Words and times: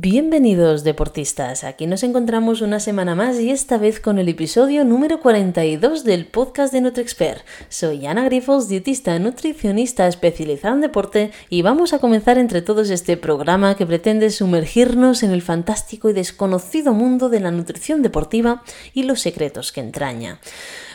Bienvenidos 0.00 0.84
deportistas, 0.84 1.64
aquí 1.64 1.88
nos 1.88 2.04
encontramos 2.04 2.60
una 2.60 2.78
semana 2.78 3.16
más 3.16 3.40
y 3.40 3.50
esta 3.50 3.78
vez 3.78 3.98
con 3.98 4.20
el 4.20 4.28
episodio 4.28 4.84
número 4.84 5.18
42 5.18 6.04
del 6.04 6.26
podcast 6.26 6.72
de 6.72 6.82
NutriExpert. 6.82 7.44
Soy 7.68 8.06
Ana 8.06 8.22
Grifols, 8.26 8.68
dietista 8.68 9.18
nutricionista 9.18 10.06
especializada 10.06 10.74
en 10.74 10.82
deporte 10.82 11.32
y 11.50 11.62
vamos 11.62 11.94
a 11.94 11.98
comenzar 11.98 12.38
entre 12.38 12.62
todos 12.62 12.90
este 12.90 13.16
programa 13.16 13.74
que 13.74 13.86
pretende 13.86 14.30
sumergirnos 14.30 15.24
en 15.24 15.32
el 15.32 15.42
fantástico 15.42 16.08
y 16.08 16.12
desconocido 16.12 16.92
mundo 16.92 17.28
de 17.28 17.40
la 17.40 17.50
nutrición 17.50 18.00
deportiva 18.00 18.62
y 18.94 19.02
los 19.02 19.20
secretos 19.20 19.72
que 19.72 19.80
entraña 19.80 20.38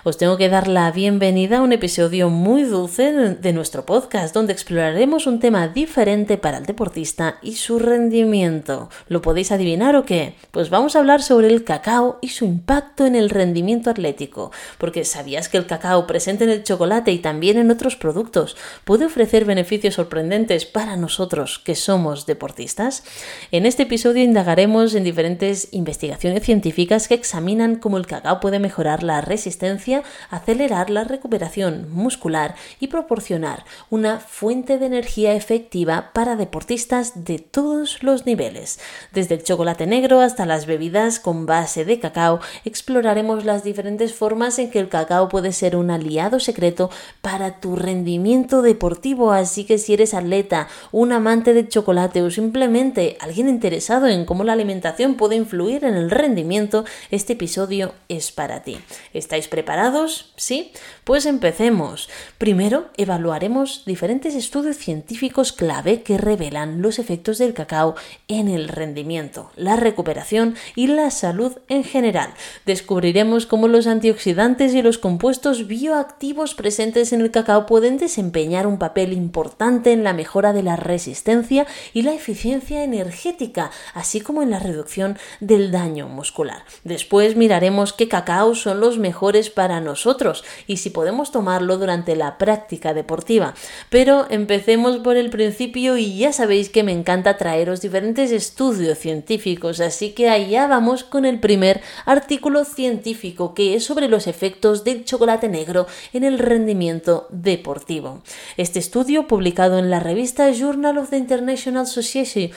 os 0.05 0.17
tengo 0.17 0.35
que 0.35 0.49
dar 0.49 0.67
la 0.67 0.91
bienvenida 0.91 1.59
a 1.59 1.61
un 1.61 1.71
episodio 1.71 2.29
muy 2.29 2.63
dulce 2.63 3.13
de 3.13 3.54
nuestro 3.54 3.85
podcast, 3.85 4.33
donde 4.33 4.51
exploraremos 4.51 5.27
un 5.27 5.39
tema 5.39 5.70
diferente 5.70 6.38
para 6.38 6.57
el 6.57 6.65
deportista 6.65 7.38
y 7.41 7.55
su 7.55 7.79
rendimiento. 7.79 8.89
¿Lo 9.07 9.21
podéis 9.21 9.51
adivinar 9.51 9.95
o 9.95 10.05
qué? 10.05 10.35
Pues 10.51 10.69
vamos 10.69 10.95
a 10.95 10.99
hablar 10.99 11.21
sobre 11.21 11.47
el 11.47 11.63
cacao 11.63 12.20
y 12.21 12.29
su 12.29 12.45
impacto 12.45 13.05
en 13.05 13.15
el 13.15 13.29
rendimiento 13.29 13.89
atlético, 13.89 14.51
porque 14.77 15.05
¿sabías 15.05 15.49
que 15.49 15.57
el 15.57 15.65
cacao 15.65 16.07
presente 16.07 16.43
en 16.43 16.49
el 16.49 16.63
chocolate 16.63 17.11
y 17.11 17.20
también 17.20 17.57
en 17.57 17.71
otros 17.71 17.95
productos 17.95 18.55
puede 18.85 19.05
ofrecer 19.05 19.45
beneficios 19.45 19.95
sorprendentes 19.95 20.65
para 20.65 20.95
nosotros 20.95 21.59
que 21.59 21.75
somos 21.75 22.25
deportistas? 22.25 23.03
En 23.51 23.65
este 23.65 23.84
episodio 23.84 24.23
indagaremos 24.23 24.95
en 24.95 25.03
diferentes 25.03 25.70
investigaciones 25.71 26.43
científicas 26.43 27.07
que 27.07 27.15
examinan 27.15 27.75
cómo 27.75 27.98
el 27.98 28.07
cacao 28.07 28.39
puede 28.39 28.59
mejorar 28.59 29.03
la 29.03 29.21
resistencia 29.21 30.03
acelerar 30.29 30.89
la 30.89 31.03
recuperación 31.03 31.87
muscular 31.91 32.55
y 32.79 32.87
proporcionar 32.87 33.65
una 33.89 34.20
fuente 34.20 34.77
de 34.77 34.85
energía 34.85 35.34
efectiva 35.34 36.12
para 36.13 36.35
deportistas 36.35 37.25
de 37.25 37.39
todos 37.39 38.03
los 38.03 38.25
niveles. 38.25 38.79
Desde 39.11 39.35
el 39.35 39.43
chocolate 39.43 39.85
negro 39.85 40.21
hasta 40.21 40.45
las 40.45 40.65
bebidas 40.65 41.19
con 41.19 41.45
base 41.45 41.85
de 41.85 41.99
cacao, 41.99 42.39
exploraremos 42.65 43.45
las 43.45 43.63
diferentes 43.63 44.13
formas 44.13 44.59
en 44.59 44.71
que 44.71 44.79
el 44.79 44.90
cacao 44.90 45.29
puede 45.29 45.51
ser 45.51 45.75
un 45.75 45.91
aliado 45.91 46.40
secreto 46.40 46.90
para 47.21 47.59
tu 47.59 47.75
rendimiento 47.75 48.62
deportivo. 48.62 49.31
Así 49.31 49.65
que 49.65 49.77
si 49.77 49.93
eres 49.93 50.13
atleta, 50.13 50.67
un 50.91 51.12
amante 51.12 51.53
de 51.53 51.67
chocolate 51.67 52.21
o 52.21 52.31
simplemente 52.31 53.17
alguien 53.20 53.49
interesado 53.49 54.07
en 54.07 54.25
cómo 54.25 54.43
la 54.43 54.53
alimentación 54.53 55.15
puede 55.15 55.35
influir 55.35 55.85
en 55.85 55.95
el 55.95 56.09
rendimiento, 56.09 56.85
este 57.12 57.34
episodio 57.34 57.93
es 58.09 58.31
para 58.31 58.63
ti. 58.63 58.79
¿Estáis 59.13 59.47
preparados? 59.47 60.34
¿Sí? 60.35 60.71
Pues 61.03 61.25
empecemos. 61.25 62.09
Primero 62.37 62.85
evaluaremos 62.97 63.84
diferentes 63.85 64.35
estudios 64.35 64.78
científicos 64.78 65.53
clave 65.53 66.01
que 66.01 66.18
revelan 66.18 66.81
los 66.81 67.00
efectos 67.00 67.38
del 67.38 67.53
cacao 67.53 67.95
en 68.28 68.47
el 68.47 68.68
rendimiento, 68.74 69.52
la 69.56 69.75
recuperación 69.75 70.56
y 70.75 70.88
la 70.88 71.12
salud 71.12 71.53
en 71.69 71.84
general. 71.84 72.34
Descubriremos 72.66 73.46
cómo 73.46 73.68
los 73.68 73.88
antioxidantes 73.88 74.74
y 74.74 74.81
los 74.81 74.97
compuestos 74.97 75.68
bioactivos 75.68 76.56
presentes 76.56 77.13
en 77.13 77.22
el 77.22 77.31
cacao 77.31 77.66
pueden 77.66 77.97
desempeñar 77.97 78.68
un 78.68 78.80
papel 78.80 79.13
importante 79.13 79.91
en 79.91 80.03
la 80.03 80.13
mejora 80.13 80.53
de 80.53 80.63
la 80.63 80.75
resistencia 80.75 81.66
y 81.94 82.02
la 82.02 82.13
eficiencia 82.13 82.84
energética, 82.84 83.72
así 83.94 84.22
como 84.22 84.41
en 84.41 84.50
la 84.50 84.59
reducción 84.59 85.18
del 85.40 85.72
daño 85.72 86.08
muscular. 86.08 86.63
Después 86.84 87.35
miraremos 87.35 87.94
qué 87.94 88.08
cacao 88.08 88.56
son 88.56 88.80
los 88.80 88.97
mejores 88.97 89.50
para 89.50 89.81
nosotros 89.81 90.44
y 90.68 90.78
si 90.78 90.90
podemos 90.90 91.31
tomarlo 91.31 91.78
durante 91.78 92.16
la 92.16 92.38
práctica 92.38 92.94
deportiva. 92.94 93.53
Pero 93.90 94.25
empecemos 94.30 94.97
por 94.97 95.18
el 95.18 95.30
principio 95.30 95.97
y 95.97 96.18
ya 96.18 96.34
sabéis 96.34 96.69
que 96.69 96.84
me 96.84 96.91
encanta 96.91 97.38
traeros 97.38 97.81
diferentes 97.81 98.31
estudios 98.31 98.62
científicos, 98.72 99.81
así 99.81 100.11
que 100.11 100.29
allá 100.29 100.67
vamos 100.67 101.03
con 101.03 101.25
el 101.25 101.39
primer 101.39 101.81
artículo 102.06 102.63
científico 102.63 103.53
que 103.53 103.75
es 103.75 103.83
sobre 103.83 104.07
los 104.07 104.25
efectos 104.25 104.85
del 104.85 105.03
chocolate 105.03 105.50
negro 105.50 105.85
en 106.13 106.23
el 106.23 106.39
rendimiento 106.39 107.28
deportivo. 107.29 108.22
Este 108.56 108.79
estudio, 108.79 109.28
publicado 109.28 109.78
en 109.79 109.90
la 109.90 110.00
revista 110.00 110.50
Journal 110.52 110.97
of 110.97 111.09
the 111.09 111.18
International 111.18 111.85
Society 111.85 112.52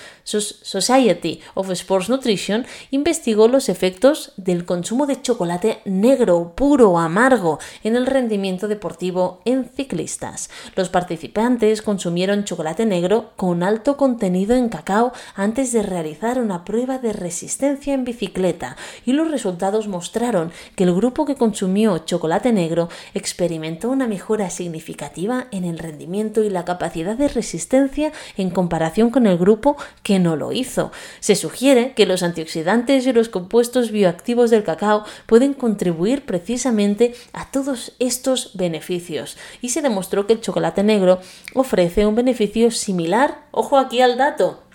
of 1.55 1.71
Sports 1.71 2.09
Nutrition, 2.09 2.67
investigó 2.93 3.49
los 3.49 3.69
efectos 3.69 4.33
del 4.37 4.65
consumo 4.65 5.07
de 5.07 5.21
chocolate 5.21 5.81
negro 5.85 6.53
puro 6.55 6.99
amargo 6.99 7.59
en 7.83 7.97
el 7.97 8.07
rendimiento 8.07 8.69
deportivo 8.69 9.41
en 9.45 9.69
ciclistas. 9.69 10.51
Los 10.77 10.89
participantes 10.89 11.83
consumieron 11.83 12.45
chocolate 12.45 12.87
negro 12.87 13.33
con 13.35 13.65
alto 13.65 13.97
contenido 13.97 14.55
en 14.55 14.69
cacao 14.69 15.13
antes 15.35 15.73
de 15.73 15.83
realizar 15.97 16.39
una 16.39 16.63
prueba 16.63 16.99
de 16.99 17.15
resistencia 17.15 17.95
en 17.95 18.05
bicicleta 18.05 18.77
y 19.07 19.15
los 19.15 19.31
resultados 19.31 19.89
mostraron 19.89 20.53
que 20.75 20.85
el 20.85 20.95
grupo 20.95 21.25
que 21.25 21.37
consumió 21.37 21.97
chocolate 21.97 22.53
negro 22.53 22.91
experimentó 23.15 23.89
una 23.89 24.07
mejora 24.07 24.51
significativa 24.51 25.47
en 25.53 25.65
el 25.65 25.79
rendimiento 25.79 26.45
y 26.45 26.51
la 26.51 26.67
capacidad 26.67 27.17
de 27.17 27.29
resistencia 27.29 28.13
en 28.37 28.51
comparación 28.51 29.09
con 29.09 29.27
el 29.27 29.39
grupo 29.39 29.79
que 30.03 30.19
no 30.19 30.37
lo 30.37 30.53
hizo. 30.53 30.93
Se 31.21 31.35
sugiere 31.35 31.95
que 31.95 32.05
los 32.05 32.23
antioxidantes 32.23 33.07
y 33.07 33.15
los 33.15 33.31
compuestos 33.31 33.91
bioactivos 33.91 34.51
del 34.51 34.65
cacao 34.65 35.05
pueden 35.25 35.55
contribuir 35.55 36.27
precisamente 36.27 37.15
a 37.33 37.51
todos 37.51 37.95
estos 38.01 38.51
beneficios 38.55 39.39
y 39.63 39.71
se 39.71 39.81
demostró 39.81 40.27
que 40.27 40.35
el 40.35 40.43
chocolate 40.43 40.83
negro 40.83 41.21
ofrece 41.55 42.05
un 42.05 42.17
beneficio 42.17 42.71
similar, 42.71 43.47
ojo 43.51 43.79
aquí 43.79 44.03
al 44.03 44.19
dato, 44.19 44.66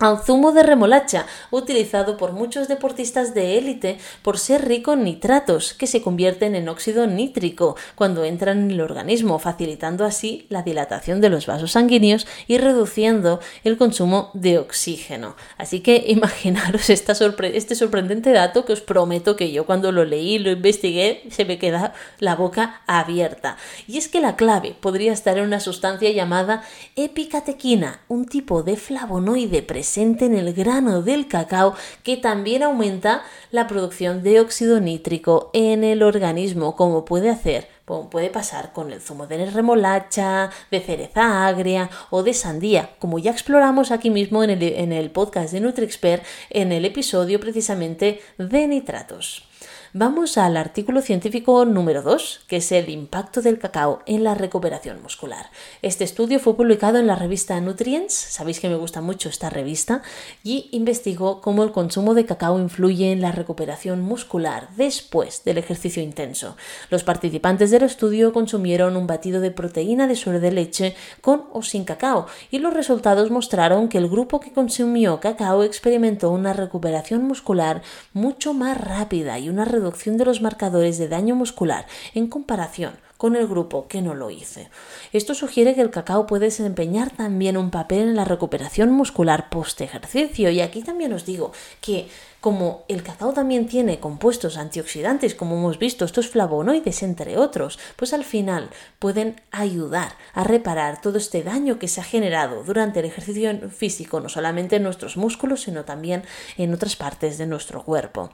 al 0.00 0.18
zumo 0.18 0.52
de 0.52 0.62
remolacha, 0.62 1.26
utilizado 1.50 2.16
por 2.16 2.32
muchos 2.32 2.68
deportistas 2.68 3.34
de 3.34 3.58
élite 3.58 3.98
por 4.22 4.38
ser 4.38 4.66
rico 4.66 4.94
en 4.94 5.04
nitratos, 5.04 5.74
que 5.74 5.86
se 5.86 6.00
convierten 6.00 6.54
en 6.54 6.70
óxido 6.70 7.06
nítrico 7.06 7.76
cuando 7.94 8.24
entran 8.24 8.62
en 8.62 8.70
el 8.70 8.80
organismo, 8.80 9.38
facilitando 9.38 10.06
así 10.06 10.46
la 10.48 10.62
dilatación 10.62 11.20
de 11.20 11.28
los 11.28 11.44
vasos 11.44 11.72
sanguíneos 11.72 12.26
y 12.48 12.56
reduciendo 12.56 13.40
el 13.62 13.76
consumo 13.76 14.30
de 14.32 14.58
oxígeno. 14.58 15.36
Así 15.58 15.80
que 15.80 16.02
imaginaros 16.08 16.88
este 16.88 17.74
sorprendente 17.74 18.32
dato 18.32 18.64
que 18.64 18.72
os 18.72 18.80
prometo 18.80 19.36
que 19.36 19.52
yo 19.52 19.66
cuando 19.66 19.92
lo 19.92 20.06
leí, 20.06 20.38
lo 20.38 20.50
investigué, 20.50 21.24
se 21.30 21.44
me 21.44 21.58
queda 21.58 21.92
la 22.18 22.36
boca 22.36 22.80
abierta. 22.86 23.58
Y 23.86 23.98
es 23.98 24.08
que 24.08 24.22
la 24.22 24.36
clave 24.36 24.74
podría 24.80 25.12
estar 25.12 25.36
en 25.36 25.44
una 25.44 25.60
sustancia 25.60 26.10
llamada 26.10 26.62
epicatequina, 26.96 28.00
un 28.08 28.24
tipo 28.24 28.62
de 28.62 28.78
flavonoide 28.78 29.62
presente 29.62 29.89
en 29.98 30.34
el 30.34 30.52
grano 30.52 31.02
del 31.02 31.28
cacao 31.28 31.74
que 32.02 32.16
también 32.16 32.62
aumenta 32.62 33.22
la 33.50 33.66
producción 33.66 34.22
de 34.22 34.40
óxido 34.40 34.80
nítrico 34.80 35.50
en 35.52 35.84
el 35.84 36.02
organismo, 36.02 36.76
como 36.76 37.04
puede 37.04 37.30
hacer 37.30 37.68
puede 38.10 38.30
pasar 38.30 38.72
con 38.72 38.92
el 38.92 39.00
zumo 39.00 39.26
de 39.26 39.50
remolacha, 39.50 40.50
de 40.70 40.80
cereza 40.80 41.46
agria 41.46 41.90
o 42.10 42.22
de 42.22 42.34
sandía, 42.34 42.90
como 42.98 43.18
ya 43.18 43.32
exploramos 43.32 43.90
aquí 43.90 44.10
mismo 44.10 44.44
en 44.44 44.50
el, 44.50 44.62
en 44.62 44.92
el 44.92 45.10
podcast 45.10 45.52
de 45.52 45.60
NutriExpert 45.60 46.24
en 46.50 46.72
el 46.72 46.84
episodio 46.84 47.40
precisamente 47.40 48.20
de 48.38 48.66
nitratos. 48.68 49.49
Vamos 49.92 50.38
al 50.38 50.56
artículo 50.56 51.02
científico 51.02 51.64
número 51.64 52.02
2, 52.02 52.42
que 52.46 52.58
es 52.58 52.70
el 52.70 52.90
impacto 52.90 53.42
del 53.42 53.58
cacao 53.58 54.02
en 54.06 54.22
la 54.22 54.36
recuperación 54.36 55.02
muscular. 55.02 55.46
Este 55.82 56.04
estudio 56.04 56.38
fue 56.38 56.56
publicado 56.56 56.98
en 56.98 57.08
la 57.08 57.16
revista 57.16 57.60
Nutrients, 57.60 58.14
sabéis 58.14 58.60
que 58.60 58.68
me 58.68 58.76
gusta 58.76 59.00
mucho 59.00 59.28
esta 59.28 59.50
revista, 59.50 60.02
y 60.44 60.68
investigó 60.70 61.40
cómo 61.40 61.64
el 61.64 61.72
consumo 61.72 62.14
de 62.14 62.24
cacao 62.24 62.60
influye 62.60 63.10
en 63.10 63.20
la 63.20 63.32
recuperación 63.32 64.00
muscular 64.00 64.68
después 64.76 65.42
del 65.42 65.58
ejercicio 65.58 66.00
intenso. 66.00 66.56
Los 66.88 67.02
participantes 67.02 67.72
del 67.72 67.82
estudio 67.82 68.32
consumieron 68.32 68.96
un 68.96 69.08
batido 69.08 69.40
de 69.40 69.50
proteína 69.50 70.06
de 70.06 70.14
suero 70.14 70.38
de 70.38 70.52
leche 70.52 70.94
con 71.20 71.46
o 71.52 71.62
sin 71.62 71.82
cacao, 71.82 72.28
y 72.52 72.60
los 72.60 72.74
resultados 72.74 73.32
mostraron 73.32 73.88
que 73.88 73.98
el 73.98 74.08
grupo 74.08 74.38
que 74.38 74.52
consumió 74.52 75.18
cacao 75.18 75.64
experimentó 75.64 76.30
una 76.30 76.52
recuperación 76.52 77.24
muscular 77.24 77.82
mucho 78.12 78.54
más 78.54 78.80
rápida 78.80 79.40
y 79.40 79.48
una 79.48 79.64
reducción 79.64 79.79
de 79.80 80.24
los 80.24 80.40
marcadores 80.40 80.98
de 80.98 81.08
daño 81.08 81.34
muscular 81.34 81.86
en 82.14 82.28
comparación 82.28 82.92
con 83.20 83.36
el 83.36 83.46
grupo 83.46 83.86
que 83.86 84.00
no 84.00 84.14
lo 84.14 84.30
hice. 84.30 84.70
Esto 85.12 85.34
sugiere 85.34 85.74
que 85.74 85.82
el 85.82 85.90
cacao 85.90 86.26
puede 86.26 86.46
desempeñar 86.46 87.10
también 87.10 87.58
un 87.58 87.70
papel 87.70 88.08
en 88.08 88.16
la 88.16 88.24
recuperación 88.24 88.90
muscular 88.92 89.50
post 89.50 89.82
ejercicio 89.82 90.48
y 90.48 90.62
aquí 90.62 90.80
también 90.80 91.12
os 91.12 91.26
digo 91.26 91.52
que 91.82 92.08
como 92.40 92.84
el 92.88 93.02
cacao 93.02 93.34
también 93.34 93.66
tiene 93.66 94.00
compuestos 94.00 94.56
antioxidantes, 94.56 95.34
como 95.34 95.56
hemos 95.56 95.78
visto, 95.78 96.06
estos 96.06 96.30
flavonoides 96.30 97.02
entre 97.02 97.36
otros, 97.36 97.78
pues 97.96 98.14
al 98.14 98.24
final 98.24 98.70
pueden 98.98 99.38
ayudar 99.50 100.12
a 100.32 100.42
reparar 100.42 101.02
todo 101.02 101.18
este 101.18 101.42
daño 101.42 101.78
que 101.78 101.88
se 101.88 102.00
ha 102.00 102.04
generado 102.04 102.64
durante 102.64 103.00
el 103.00 103.04
ejercicio 103.04 103.68
físico, 103.68 104.20
no 104.20 104.30
solamente 104.30 104.76
en 104.76 104.82
nuestros 104.84 105.18
músculos, 105.18 105.60
sino 105.60 105.84
también 105.84 106.22
en 106.56 106.72
otras 106.72 106.96
partes 106.96 107.36
de 107.36 107.46
nuestro 107.46 107.84
cuerpo. 107.84 108.30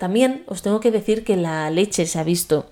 También 0.00 0.44
os 0.46 0.62
tengo 0.62 0.80
que 0.80 0.90
decir 0.90 1.24
que 1.24 1.36
la 1.36 1.68
leche 1.68 2.06
se 2.06 2.18
ha 2.18 2.24
visto 2.24 2.64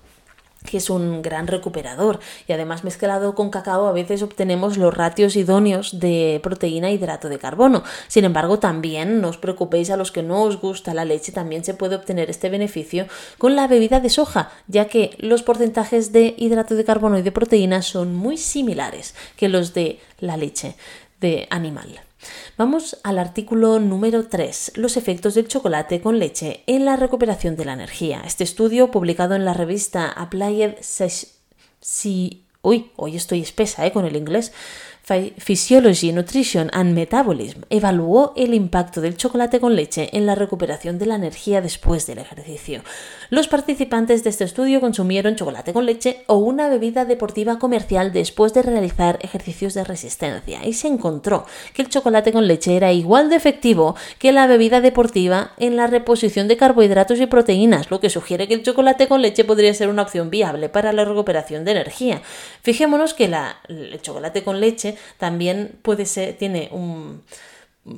que 0.65 0.77
es 0.77 0.89
un 0.89 1.21
gran 1.21 1.45
recuperador 1.45 2.19
y 2.47 2.53
además 2.53 2.83
mezclado 2.83 3.35
con 3.35 3.51
cacao 3.51 3.85
a 3.85 3.93
veces 3.93 4.23
obtenemos 4.23 4.77
los 4.77 4.93
ratios 4.93 5.35
idóneos 5.35 5.99
de 5.99 6.39
proteína 6.41 6.89
e 6.89 6.93
hidrato 6.93 7.29
de 7.29 7.37
carbono. 7.37 7.83
Sin 8.07 8.25
embargo, 8.25 8.57
también 8.57 9.21
no 9.21 9.29
os 9.29 9.37
preocupéis 9.37 9.91
a 9.91 9.95
los 9.95 10.11
que 10.11 10.23
no 10.23 10.41
os 10.41 10.59
gusta 10.59 10.95
la 10.95 11.05
leche, 11.05 11.31
también 11.31 11.63
se 11.63 11.75
puede 11.75 11.95
obtener 11.95 12.31
este 12.31 12.49
beneficio 12.49 13.05
con 13.37 13.55
la 13.55 13.67
bebida 13.67 13.99
de 13.99 14.09
soja, 14.09 14.51
ya 14.67 14.85
que 14.85 15.15
los 15.19 15.43
porcentajes 15.43 16.11
de 16.11 16.33
hidrato 16.35 16.73
de 16.73 16.83
carbono 16.83 17.19
y 17.19 17.21
de 17.21 17.31
proteína 17.31 17.83
son 17.83 18.15
muy 18.15 18.37
similares 18.37 19.13
que 19.37 19.49
los 19.49 19.75
de 19.75 19.99
la 20.19 20.35
leche 20.35 20.75
de 21.21 21.47
animal. 21.51 22.08
Vamos 22.57 22.97
al 23.03 23.19
artículo 23.19 23.79
número 23.79 24.27
3, 24.27 24.73
los 24.75 24.97
efectos 24.97 25.35
del 25.35 25.47
chocolate 25.47 26.01
con 26.01 26.19
leche 26.19 26.63
en 26.67 26.85
la 26.85 26.95
recuperación 26.95 27.55
de 27.55 27.65
la 27.65 27.73
energía. 27.73 28.21
Este 28.25 28.43
estudio, 28.43 28.91
publicado 28.91 29.35
en 29.35 29.45
la 29.45 29.53
revista 29.53 30.09
Applied 30.09 30.75
Si 31.79 32.45
Uy, 32.61 32.91
hoy 32.97 33.15
estoy 33.15 33.41
espesa 33.41 33.85
¿eh? 33.85 33.93
con 33.93 34.05
el 34.05 34.17
inglés. 34.17 34.51
Physiology, 35.03 36.11
Nutrition 36.11 36.69
and 36.71 36.93
Metabolism 36.93 37.61
evaluó 37.71 38.31
el 38.35 38.53
impacto 38.53 39.01
del 39.01 39.17
chocolate 39.17 39.59
con 39.59 39.75
leche 39.75 40.09
en 40.13 40.27
la 40.27 40.35
recuperación 40.35 40.99
de 40.99 41.07
la 41.07 41.15
energía 41.15 41.61
después 41.61 42.05
del 42.05 42.19
ejercicio. 42.19 42.83
Los 43.31 43.47
participantes 43.47 44.23
de 44.23 44.29
este 44.29 44.43
estudio 44.43 44.79
consumieron 44.79 45.35
chocolate 45.35 45.73
con 45.73 45.87
leche 45.87 46.23
o 46.27 46.35
una 46.35 46.69
bebida 46.69 47.05
deportiva 47.05 47.57
comercial 47.57 48.13
después 48.13 48.53
de 48.53 48.61
realizar 48.61 49.17
ejercicios 49.21 49.73
de 49.73 49.83
resistencia 49.83 50.63
y 50.63 50.73
se 50.73 50.87
encontró 50.87 51.45
que 51.73 51.81
el 51.81 51.89
chocolate 51.89 52.31
con 52.31 52.47
leche 52.47 52.75
era 52.75 52.93
igual 52.93 53.31
de 53.31 53.35
efectivo 53.35 53.95
que 54.19 54.31
la 54.31 54.45
bebida 54.45 54.79
deportiva 54.79 55.53
en 55.57 55.75
la 55.75 55.87
reposición 55.87 56.47
de 56.47 56.57
carbohidratos 56.57 57.19
y 57.19 57.25
proteínas, 57.25 57.89
lo 57.89 57.99
que 57.99 58.11
sugiere 58.11 58.47
que 58.47 58.53
el 58.53 58.63
chocolate 58.63 59.07
con 59.07 59.23
leche 59.23 59.43
podría 59.43 59.73
ser 59.73 59.89
una 59.89 60.03
opción 60.03 60.29
viable 60.29 60.69
para 60.69 60.93
la 60.93 61.03
recuperación 61.03 61.65
de 61.65 61.71
energía. 61.71 62.21
Fijémonos 62.61 63.15
que 63.15 63.25
el 63.25 64.01
chocolate 64.01 64.43
con 64.43 64.59
leche 64.59 64.88
también 65.17 65.79
puede 65.81 66.05
ser, 66.05 66.37
tiene 66.37 66.69
un 66.71 67.23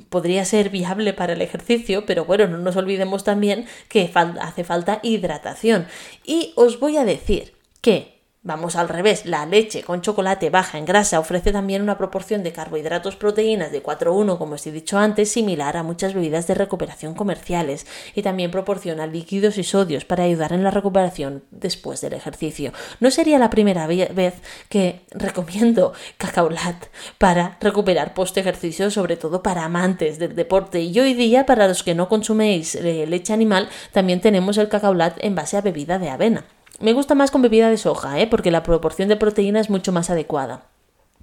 podría 0.09 0.45
ser 0.45 0.69
viable 0.69 1.13
para 1.13 1.33
el 1.33 1.41
ejercicio, 1.41 2.05
pero 2.05 2.25
bueno, 2.25 2.47
no 2.47 2.57
nos 2.57 2.75
olvidemos 2.75 3.23
también 3.23 3.65
que 3.89 4.09
hace 4.39 4.63
falta 4.63 4.99
hidratación. 5.03 5.87
Y 6.23 6.53
os 6.55 6.79
voy 6.79 6.97
a 6.97 7.03
decir 7.03 7.53
que 7.81 8.20
Vamos 8.43 8.75
al 8.75 8.89
revés, 8.89 9.27
la 9.27 9.45
leche 9.45 9.83
con 9.83 10.01
chocolate 10.01 10.49
baja 10.49 10.79
en 10.79 10.85
grasa 10.85 11.19
ofrece 11.19 11.51
también 11.51 11.83
una 11.83 11.99
proporción 11.99 12.41
de 12.41 12.51
carbohidratos 12.51 13.15
proteínas 13.15 13.71
de 13.71 13.83
4-1, 13.83 14.39
como 14.39 14.55
os 14.55 14.65
he 14.65 14.71
dicho 14.71 14.97
antes, 14.97 15.31
similar 15.31 15.77
a 15.77 15.83
muchas 15.83 16.15
bebidas 16.15 16.47
de 16.47 16.55
recuperación 16.55 17.13
comerciales 17.13 17.85
y 18.15 18.23
también 18.23 18.49
proporciona 18.49 19.05
líquidos 19.05 19.59
y 19.59 19.63
sodios 19.63 20.05
para 20.05 20.23
ayudar 20.23 20.53
en 20.53 20.63
la 20.63 20.71
recuperación 20.71 21.43
después 21.51 22.01
del 22.01 22.13
ejercicio. 22.13 22.73
No 22.99 23.11
sería 23.11 23.37
la 23.37 23.51
primera 23.51 23.85
vez 23.85 24.33
que 24.69 25.01
recomiendo 25.11 25.93
cacaolat 26.17 26.87
para 27.19 27.59
recuperar 27.61 28.15
post 28.15 28.35
ejercicio, 28.39 28.89
sobre 28.89 29.17
todo 29.17 29.43
para 29.43 29.65
amantes 29.65 30.17
del 30.17 30.33
deporte. 30.33 30.81
Y 30.81 30.99
hoy 30.99 31.13
día, 31.13 31.45
para 31.45 31.67
los 31.67 31.83
que 31.83 31.93
no 31.93 32.09
consuméis 32.09 32.73
eh, 32.73 33.05
leche 33.05 33.33
animal, 33.33 33.69
también 33.91 34.19
tenemos 34.19 34.57
el 34.57 34.67
cacaolat 34.67 35.23
en 35.23 35.35
base 35.35 35.57
a 35.57 35.61
bebida 35.61 35.99
de 35.99 36.09
avena. 36.09 36.43
Me 36.81 36.93
gusta 36.93 37.15
más 37.15 37.31
con 37.31 37.41
bebida 37.41 37.69
de 37.69 37.77
soja, 37.77 38.19
¿eh? 38.19 38.27
porque 38.27 38.51
la 38.51 38.63
proporción 38.63 39.07
de 39.07 39.15
proteína 39.15 39.59
es 39.59 39.69
mucho 39.69 39.91
más 39.91 40.09
adecuada. 40.09 40.63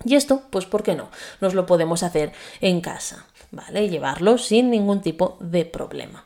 Y 0.05 0.14
esto, 0.14 0.43
pues, 0.50 0.66
¿por 0.66 0.84
qué 0.84 0.94
no? 0.94 1.08
Nos 1.40 1.55
lo 1.55 1.66
podemos 1.66 2.05
hacer 2.05 2.32
en 2.60 2.81
casa, 2.81 3.26
¿vale? 3.50 3.88
Llevarlo 3.88 4.38
sin 4.38 4.70
ningún 4.70 5.00
tipo 5.00 5.37
de 5.40 5.64
problema. 5.64 6.25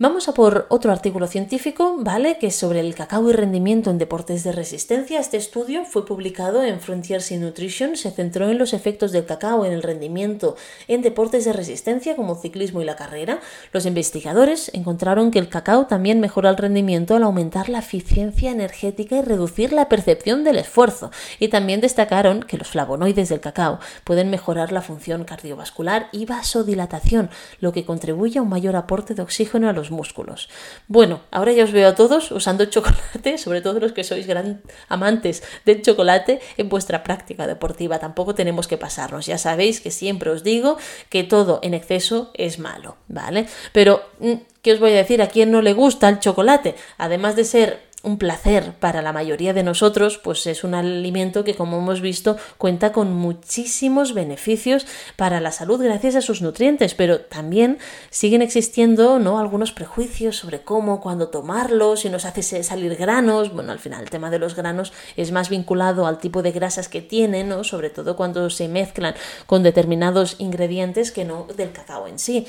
Vamos 0.00 0.28
a 0.28 0.32
por 0.32 0.66
otro 0.68 0.92
artículo 0.92 1.26
científico, 1.26 1.96
¿vale? 1.98 2.38
Que 2.38 2.46
es 2.46 2.54
sobre 2.54 2.78
el 2.78 2.94
cacao 2.94 3.28
y 3.28 3.32
rendimiento 3.32 3.90
en 3.90 3.98
deportes 3.98 4.44
de 4.44 4.52
resistencia. 4.52 5.18
Este 5.18 5.36
estudio 5.36 5.84
fue 5.84 6.06
publicado 6.06 6.62
en 6.62 6.78
Frontiers 6.78 7.32
in 7.32 7.40
Nutrition, 7.40 7.96
se 7.96 8.12
centró 8.12 8.48
en 8.48 8.58
los 8.58 8.74
efectos 8.74 9.10
del 9.10 9.26
cacao 9.26 9.64
en 9.64 9.72
el 9.72 9.82
rendimiento 9.82 10.54
en 10.86 11.02
deportes 11.02 11.44
de 11.46 11.52
resistencia 11.52 12.14
como 12.14 12.36
ciclismo 12.36 12.80
y 12.80 12.84
la 12.84 12.94
carrera. 12.94 13.40
Los 13.72 13.86
investigadores 13.86 14.70
encontraron 14.72 15.32
que 15.32 15.40
el 15.40 15.48
cacao 15.48 15.86
también 15.88 16.20
mejora 16.20 16.50
el 16.50 16.58
rendimiento 16.58 17.16
al 17.16 17.24
aumentar 17.24 17.68
la 17.68 17.80
eficiencia 17.80 18.52
energética 18.52 19.16
y 19.16 19.22
reducir 19.22 19.72
la 19.72 19.88
percepción 19.88 20.44
del 20.44 20.58
esfuerzo. 20.58 21.10
Y 21.40 21.48
también 21.48 21.80
destacaron 21.80 22.44
que 22.44 22.56
los 22.56 22.68
flavonoides 22.68 23.30
del 23.30 23.40
cacao 23.40 23.80
pueden 24.04 24.30
mejorar 24.30 24.70
la 24.70 24.80
función 24.80 25.24
cardiovascular 25.24 26.06
y 26.12 26.24
vasodilatación, 26.24 27.30
lo 27.58 27.72
que 27.72 27.84
contribuye 27.84 28.38
a 28.38 28.42
un 28.42 28.48
mayor 28.48 28.76
aporte 28.76 29.14
de 29.14 29.22
oxígeno 29.22 29.68
a 29.68 29.72
los 29.72 29.87
músculos. 29.90 30.48
Bueno, 30.86 31.20
ahora 31.30 31.52
ya 31.52 31.64
os 31.64 31.72
veo 31.72 31.88
a 31.88 31.94
todos 31.94 32.30
usando 32.30 32.64
chocolate, 32.66 33.38
sobre 33.44 33.60
todo 33.60 33.80
los 33.80 33.92
que 33.92 34.04
sois 34.04 34.26
gran 34.26 34.62
amantes 34.88 35.42
del 35.64 35.82
chocolate 35.82 36.40
en 36.56 36.68
vuestra 36.68 37.02
práctica 37.02 37.46
deportiva. 37.46 37.98
Tampoco 37.98 38.34
tenemos 38.34 38.68
que 38.68 38.78
pasarnos. 38.78 39.26
Ya 39.26 39.38
sabéis 39.38 39.80
que 39.80 39.90
siempre 39.90 40.30
os 40.30 40.42
digo 40.42 40.78
que 41.08 41.24
todo 41.24 41.60
en 41.62 41.74
exceso 41.74 42.30
es 42.34 42.58
malo, 42.58 42.96
¿vale? 43.08 43.46
Pero, 43.72 44.02
mm, 44.20 44.34
¿qué 44.62 44.72
os 44.72 44.80
voy 44.80 44.92
a 44.92 44.96
decir? 44.96 45.22
¿A 45.22 45.28
quién 45.28 45.50
no 45.50 45.62
le 45.62 45.72
gusta 45.72 46.08
el 46.08 46.20
chocolate? 46.20 46.74
Además 46.98 47.36
de 47.36 47.44
ser 47.44 47.87
un 48.08 48.18
placer 48.18 48.72
para 48.80 49.02
la 49.02 49.12
mayoría 49.12 49.52
de 49.52 49.62
nosotros, 49.62 50.18
pues 50.18 50.46
es 50.46 50.64
un 50.64 50.74
alimento 50.74 51.44
que, 51.44 51.54
como 51.54 51.78
hemos 51.78 52.00
visto, 52.00 52.36
cuenta 52.56 52.92
con 52.92 53.12
muchísimos 53.12 54.14
beneficios 54.14 54.86
para 55.16 55.40
la 55.40 55.52
salud 55.52 55.82
gracias 55.82 56.16
a 56.16 56.22
sus 56.22 56.42
nutrientes, 56.42 56.94
pero 56.94 57.20
también 57.20 57.78
siguen 58.10 58.42
existiendo 58.42 59.18
¿no? 59.18 59.38
algunos 59.38 59.72
prejuicios 59.72 60.36
sobre 60.36 60.62
cómo, 60.62 61.00
cuándo 61.00 61.28
tomarlo, 61.28 61.96
si 61.96 62.08
nos 62.08 62.24
hace 62.24 62.42
salir 62.62 62.96
granos. 62.96 63.52
Bueno, 63.52 63.72
al 63.72 63.78
final 63.78 64.02
el 64.02 64.10
tema 64.10 64.30
de 64.30 64.38
los 64.38 64.56
granos 64.56 64.92
es 65.16 65.30
más 65.30 65.50
vinculado 65.50 66.06
al 66.06 66.18
tipo 66.18 66.42
de 66.42 66.52
grasas 66.52 66.88
que 66.88 67.02
tienen, 67.02 67.50
¿no? 67.50 67.62
sobre 67.62 67.90
todo 67.90 68.16
cuando 68.16 68.48
se 68.50 68.68
mezclan 68.68 69.14
con 69.46 69.62
determinados 69.62 70.36
ingredientes 70.38 71.12
que 71.12 71.24
no 71.24 71.46
del 71.56 71.72
cacao 71.72 72.08
en 72.08 72.18
sí. 72.18 72.46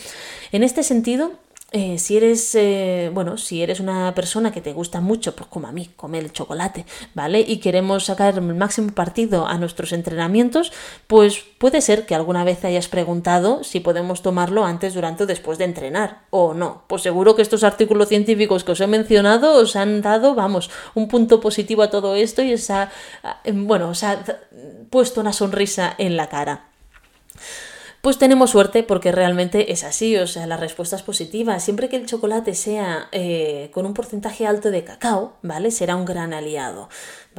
En 0.51 0.63
este 0.63 0.83
sentido, 0.83 1.33
eh, 1.71 1.99
si 1.99 2.17
eres, 2.17 2.55
eh, 2.55 3.11
bueno, 3.13 3.37
si 3.37 3.61
eres 3.61 3.79
una 3.79 4.15
persona 4.15 4.51
que 4.51 4.59
te 4.59 4.73
gusta 4.73 5.01
mucho, 5.01 5.35
pues 5.35 5.47
como 5.49 5.67
a 5.67 5.71
mí, 5.71 5.91
comer 5.95 6.23
el 6.23 6.33
chocolate, 6.33 6.85
¿vale? 7.13 7.41
Y 7.41 7.57
queremos 7.57 8.05
sacar 8.05 8.35
el 8.35 8.41
máximo 8.55 8.91
partido 8.93 9.45
a 9.45 9.57
nuestros 9.59 9.93
entrenamientos, 9.93 10.71
pues 11.05 11.43
puede 11.59 11.81
ser 11.81 12.07
que 12.07 12.15
alguna 12.15 12.43
vez 12.43 12.65
hayas 12.65 12.87
preguntado 12.87 13.63
si 13.63 13.81
podemos 13.81 14.23
tomarlo 14.23 14.65
antes, 14.65 14.95
durante 14.95 15.25
o 15.25 15.27
después 15.27 15.59
de 15.59 15.65
entrenar, 15.65 16.21
o 16.31 16.55
no. 16.55 16.85
Pues 16.87 17.03
seguro 17.03 17.35
que 17.35 17.43
estos 17.43 17.63
artículos 17.63 18.09
científicos 18.09 18.63
que 18.63 18.71
os 18.71 18.81
he 18.81 18.87
mencionado 18.87 19.53
os 19.53 19.75
han 19.75 20.01
dado, 20.01 20.33
vamos, 20.33 20.71
un 20.95 21.07
punto 21.07 21.39
positivo 21.39 21.83
a 21.83 21.91
todo 21.91 22.15
esto 22.15 22.41
y 22.41 22.53
os 22.53 22.67
ha, 22.71 22.89
bueno, 23.53 23.89
os 23.89 24.03
ha 24.03 24.17
puesto 24.89 25.21
una 25.21 25.33
sonrisa 25.33 25.93
en 25.99 26.17
la 26.17 26.29
cara. 26.29 26.65
Pues 28.01 28.17
tenemos 28.17 28.51
suerte 28.51 28.83
porque 28.83 29.11
realmente 29.11 29.73
es 29.73 29.83
así, 29.83 30.15
o 30.15 30.25
sea, 30.25 30.47
la 30.47 30.55
respuesta 30.55 30.95
es 30.95 31.01
positiva. 31.01 31.59
Siempre 31.59 31.89
que 31.89 31.97
el 31.97 32.05
chocolate 32.05 32.55
sea 32.55 33.09
eh, 33.11 33.69
con 33.73 33.85
un 33.85 33.93
porcentaje 33.93 34.47
alto 34.47 34.71
de 34.71 34.85
cacao, 34.85 35.37
¿vale? 35.41 35.69
Será 35.69 35.97
un 35.97 36.05
gran 36.05 36.33
aliado. 36.33 36.87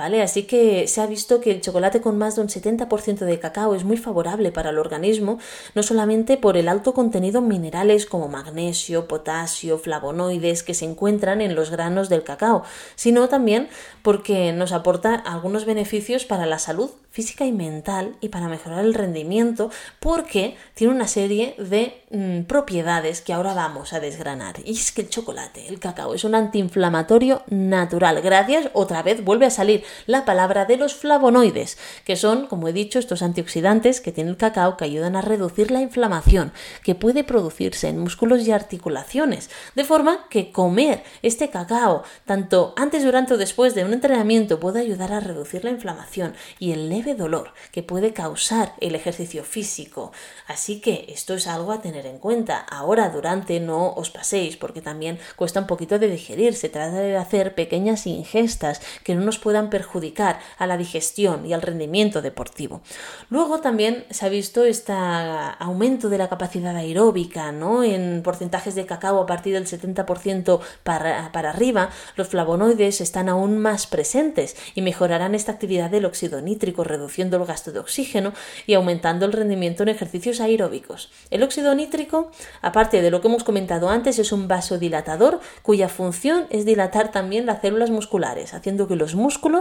¿Vale? 0.01 0.23
Así 0.23 0.45
que 0.45 0.89
se 0.89 1.03
ha 1.03 1.07
visto 1.07 1.43
que 1.43 1.51
el 1.51 1.61
chocolate 1.61 2.01
con 2.01 2.17
más 2.17 2.37
de 2.37 2.41
un 2.41 2.49
70% 2.49 3.19
de 3.19 3.39
cacao 3.39 3.75
es 3.75 3.85
muy 3.85 3.99
favorable 3.99 4.51
para 4.51 4.71
el 4.71 4.79
organismo, 4.79 5.39
no 5.75 5.83
solamente 5.83 6.39
por 6.39 6.57
el 6.57 6.69
alto 6.69 6.95
contenido 6.95 7.41
en 7.41 7.49
minerales 7.49 8.07
como 8.07 8.27
magnesio, 8.27 9.07
potasio, 9.07 9.77
flavonoides 9.77 10.63
que 10.63 10.73
se 10.73 10.87
encuentran 10.87 11.43
en 11.43 11.55
los 11.55 11.71
granos 11.71 12.09
del 12.09 12.23
cacao, 12.23 12.63
sino 12.95 13.29
también 13.29 13.69
porque 14.01 14.55
nos 14.55 14.73
aporta 14.73 15.17
algunos 15.17 15.67
beneficios 15.67 16.25
para 16.25 16.47
la 16.47 16.59
salud 16.59 16.91
física 17.11 17.45
y 17.45 17.53
mental 17.53 18.17
y 18.21 18.29
para 18.29 18.49
mejorar 18.49 18.85
el 18.85 18.95
rendimiento 18.95 19.71
porque 19.99 20.57
tiene 20.75 20.95
una 20.95 21.09
serie 21.09 21.55
de 21.59 22.01
mm, 22.11 22.43
propiedades 22.45 23.21
que 23.21 23.33
ahora 23.33 23.53
vamos 23.53 23.93
a 23.93 24.01
desgranar. 24.01 24.57
Y 24.65 24.73
es 24.73 24.93
que 24.93 25.03
el 25.03 25.11
chocolate, 25.11 25.69
el 25.69 25.81
cacao, 25.81 26.15
es 26.15 26.25
un 26.25 26.35
antiinflamatorio 26.35 27.43
natural. 27.49 28.23
Gracias, 28.23 28.71
otra 28.73 29.03
vez 29.03 29.25
vuelve 29.25 29.47
a 29.47 29.51
salir 29.51 29.83
la 30.07 30.25
palabra 30.25 30.65
de 30.65 30.77
los 30.77 30.95
flavonoides, 30.95 31.79
que 32.05 32.17
son, 32.17 32.47
como 32.47 32.69
he 32.69 32.73
dicho, 32.73 32.99
estos 32.99 33.23
antioxidantes 33.23 34.01
que 34.01 34.13
tiene 34.13 34.31
el 34.31 34.37
cacao 34.37 34.77
que 34.77 34.85
ayudan 34.85 35.17
a 35.17 35.23
reducir 35.23 35.71
la 35.71 35.81
inflamación 35.81 36.53
que 36.83 36.95
puede 36.95 37.25
producirse 37.25 37.89
en 37.89 37.99
músculos 37.99 38.47
y 38.47 38.53
articulaciones. 38.53 39.51
De 39.75 39.85
forma 39.85 40.27
que 40.29 40.53
comer 40.53 41.03
este 41.23 41.51
cacao, 41.51 42.03
tanto 42.25 42.75
antes, 42.77 43.05
durante 43.05 43.35
o 43.35 43.39
después 43.39 43.75
de 43.75 43.85
un 43.85 43.93
entrenamiento, 43.93 44.61
puede 44.61 44.81
ayudar 44.81 45.13
a 45.13 45.21
reducir 45.21 45.65
la 45.65 45.71
inflamación 45.71 46.35
y 46.59 46.73
el 46.73 46.89
leve 46.89 47.15
dolor 47.15 47.53
que 47.73 47.83
puede 47.83 48.13
causar 48.13 48.75
el 48.81 48.95
ejercicio 48.95 49.45
físico. 49.45 50.13
Así 50.47 50.81
que 50.81 51.07
esto 51.09 51.35
es 51.35 51.47
algo 51.47 51.73
a 51.73 51.81
tener 51.81 52.07
en 52.07 52.19
cuenta. 52.19 52.59
Ahora, 52.59 53.11
durante, 53.11 53.61
no 53.61 53.93
os 53.93 54.11
paséis, 54.11 54.57
porque 54.57 54.81
también 54.83 55.19
cuesta 55.37 55.61
un 55.61 55.67
poquito 55.67 55.99
de 55.99 56.09
digerir. 56.09 56.55
Se 56.55 56.69
trata 56.69 56.99
de 56.99 57.17
hacer 57.17 57.55
pequeñas 57.55 58.07
ingestas 58.07 58.81
que 59.05 59.15
no 59.15 59.23
nos 59.23 59.39
puedan 59.39 59.70
perjudicar 59.71 60.41
a 60.59 60.67
la 60.67 60.77
digestión 60.77 61.47
y 61.47 61.53
al 61.53 61.63
rendimiento 61.63 62.23
deportivo. 62.23 62.83
Luego 63.29 63.61
también 63.61 64.05
se 64.11 64.27
ha 64.27 64.29
visto 64.29 64.65
este 64.65 64.93
aumento 64.93 66.09
de 66.09 66.19
la 66.19 66.29
capacidad 66.29 66.77
aeróbica, 66.77 67.53
¿no? 67.53 67.83
En 67.83 68.23
porcentajes 68.23 68.75
de 68.75 68.87
cacao 68.87 69.21
a 69.21 69.27
partir 69.27 69.55
del 69.55 69.67
70% 69.67 70.61
para, 70.83 71.33
para 71.33 71.51
arriba, 71.51 71.91
los 72.17 72.29
flavonoides 72.29 73.01
están 73.01 73.29
aún 73.29 73.59
más 73.59 73.87
presentes 73.87 74.57
y 74.75 74.83
mejorarán 74.83 75.35
esta 75.35 75.53
actividad 75.53 75.91
del 75.91 76.05
óxido 76.05 76.41
nítrico, 76.41 76.85
reduciendo 76.85 77.37
el 77.37 77.45
gasto 77.45 77.73
de 77.73 77.79
oxígeno 77.79 78.33
y 78.67 78.75
aumentando 78.75 79.27
el 79.27 79.33
rendimiento 79.33 79.83
en 79.83 79.91
ejercicios 79.91 80.41
aeróbicos. 80.41 81.11
El 81.31 81.43
óxido 81.43 81.75
nítrico, 81.75 82.31
aparte 82.63 83.03
de 83.03 83.11
lo 83.11 83.21
que 83.21 83.29
hemos 83.29 83.45
comentado 83.45 83.89
antes, 83.89 84.19
es 84.19 84.33
un 84.33 84.49
vasodilatador 84.49 85.41
cuya 85.63 85.89
función 85.89 86.47
es 86.51 86.65
dilatar 86.65 87.13
también 87.13 87.47
las 87.47 87.61
células 87.61 87.91
musculares, 87.91 88.55
haciendo 88.55 88.89
que 88.89 88.97
los 88.97 89.15
músculos 89.15 89.60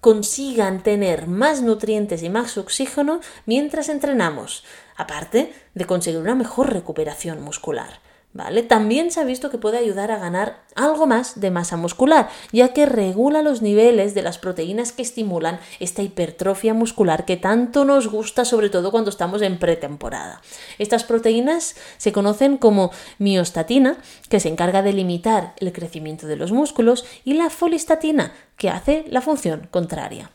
consigan 0.00 0.82
tener 0.82 1.26
más 1.26 1.62
nutrientes 1.62 2.22
y 2.22 2.28
más 2.28 2.58
oxígeno 2.58 3.20
mientras 3.46 3.88
entrenamos, 3.88 4.64
aparte 4.96 5.54
de 5.74 5.86
conseguir 5.86 6.20
una 6.20 6.34
mejor 6.34 6.72
recuperación 6.72 7.42
muscular. 7.42 8.00
¿Vale? 8.34 8.64
También 8.64 9.12
se 9.12 9.20
ha 9.20 9.24
visto 9.24 9.48
que 9.48 9.58
puede 9.58 9.78
ayudar 9.78 10.10
a 10.10 10.18
ganar 10.18 10.64
algo 10.74 11.06
más 11.06 11.38
de 11.38 11.52
masa 11.52 11.76
muscular, 11.76 12.28
ya 12.50 12.72
que 12.72 12.84
regula 12.84 13.42
los 13.42 13.62
niveles 13.62 14.12
de 14.12 14.22
las 14.22 14.38
proteínas 14.38 14.90
que 14.90 15.02
estimulan 15.02 15.60
esta 15.78 16.02
hipertrofia 16.02 16.74
muscular 16.74 17.26
que 17.26 17.36
tanto 17.36 17.84
nos 17.84 18.08
gusta, 18.08 18.44
sobre 18.44 18.70
todo 18.70 18.90
cuando 18.90 19.10
estamos 19.10 19.40
en 19.40 19.60
pretemporada. 19.60 20.42
Estas 20.80 21.04
proteínas 21.04 21.76
se 21.96 22.10
conocen 22.10 22.56
como 22.56 22.90
miostatina, 23.18 23.98
que 24.28 24.40
se 24.40 24.48
encarga 24.48 24.82
de 24.82 24.94
limitar 24.94 25.54
el 25.58 25.72
crecimiento 25.72 26.26
de 26.26 26.34
los 26.34 26.50
músculos, 26.50 27.04
y 27.24 27.34
la 27.34 27.50
folistatina, 27.50 28.32
que 28.56 28.68
hace 28.68 29.04
la 29.06 29.20
función 29.20 29.68
contraria. 29.70 30.32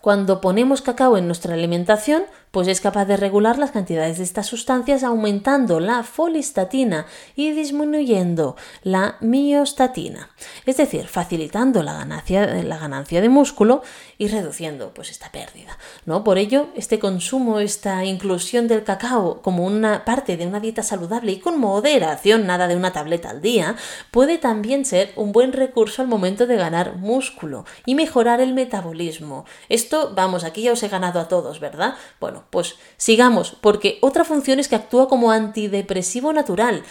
Cuando 0.00 0.40
ponemos 0.40 0.80
cacao 0.80 1.18
en 1.18 1.26
nuestra 1.26 1.54
alimentación, 1.54 2.22
pues 2.50 2.68
es 2.68 2.80
capaz 2.80 3.04
de 3.04 3.16
regular 3.16 3.58
las 3.58 3.70
cantidades 3.70 4.18
de 4.18 4.24
estas 4.24 4.46
sustancias 4.46 5.04
aumentando 5.04 5.80
la 5.80 6.02
folistatina 6.02 7.06
y 7.36 7.52
disminuyendo 7.52 8.56
la 8.82 9.16
miostatina, 9.20 10.30
es 10.66 10.76
decir, 10.76 11.06
facilitando 11.06 11.82
la 11.82 11.94
ganancia, 11.94 12.46
la 12.62 12.78
ganancia 12.78 13.20
de 13.20 13.28
músculo 13.28 13.82
y 14.18 14.28
reduciendo 14.28 14.92
pues 14.94 15.10
esta 15.10 15.30
pérdida. 15.30 15.78
¿no? 16.06 16.24
Por 16.24 16.38
ello, 16.38 16.68
este 16.76 16.98
consumo, 16.98 17.60
esta 17.60 18.04
inclusión 18.04 18.68
del 18.68 18.84
cacao 18.84 19.42
como 19.42 19.64
una 19.64 20.04
parte 20.04 20.36
de 20.36 20.46
una 20.46 20.60
dieta 20.60 20.82
saludable 20.82 21.32
y 21.32 21.40
con 21.40 21.58
moderación, 21.58 22.46
nada 22.46 22.68
de 22.68 22.76
una 22.76 22.92
tableta 22.92 23.30
al 23.30 23.40
día, 23.40 23.76
puede 24.10 24.38
también 24.38 24.84
ser 24.84 25.12
un 25.16 25.32
buen 25.32 25.52
recurso 25.52 26.02
al 26.02 26.08
momento 26.08 26.46
de 26.46 26.56
ganar 26.56 26.96
músculo 26.96 27.64
y 27.86 27.94
mejorar 27.94 28.40
el 28.40 28.54
metabolismo. 28.54 29.44
Esto, 29.68 30.12
vamos, 30.14 30.44
aquí 30.44 30.62
ya 30.62 30.72
os 30.72 30.82
he 30.82 30.88
ganado 30.88 31.20
a 31.20 31.28
todos, 31.28 31.60
¿verdad? 31.60 31.94
Bueno, 32.18 32.39
pues 32.50 32.76
sigamos, 32.96 33.56
porque 33.60 33.98
otra 34.00 34.24
función 34.24 34.58
es 34.58 34.68
que 34.68 34.76
actúa 34.76 35.08
como 35.08 35.30
antidepresivo 35.30 36.32
natural. 36.32 36.82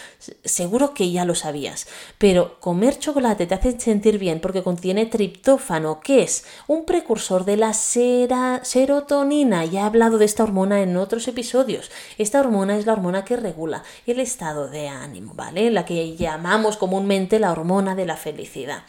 Seguro 0.44 0.94
que 0.94 1.10
ya 1.10 1.24
lo 1.24 1.34
sabías. 1.34 1.88
Pero 2.18 2.60
comer 2.60 2.98
chocolate 2.98 3.46
te 3.46 3.54
hace 3.54 3.80
sentir 3.80 4.18
bien 4.18 4.40
porque 4.40 4.62
contiene 4.62 5.06
triptófano, 5.06 6.00
que 6.00 6.22
es 6.22 6.44
un 6.66 6.84
precursor 6.84 7.44
de 7.44 7.56
la 7.56 7.72
serotonina. 7.74 9.64
Ya 9.64 9.80
he 9.80 9.84
hablado 9.84 10.18
de 10.18 10.24
esta 10.24 10.44
hormona 10.44 10.82
en 10.82 10.96
otros 10.96 11.26
episodios. 11.28 11.90
Esta 12.18 12.40
hormona 12.40 12.76
es 12.76 12.86
la 12.86 12.92
hormona 12.92 13.24
que 13.24 13.36
regula 13.36 13.82
el 14.06 14.20
estado 14.20 14.68
de 14.68 14.88
ánimo, 14.88 15.34
¿vale? 15.34 15.70
La 15.70 15.84
que 15.84 16.16
llamamos 16.16 16.76
comúnmente 16.76 17.38
la 17.38 17.52
hormona 17.52 17.94
de 17.94 18.06
la 18.06 18.16
felicidad. 18.16 18.82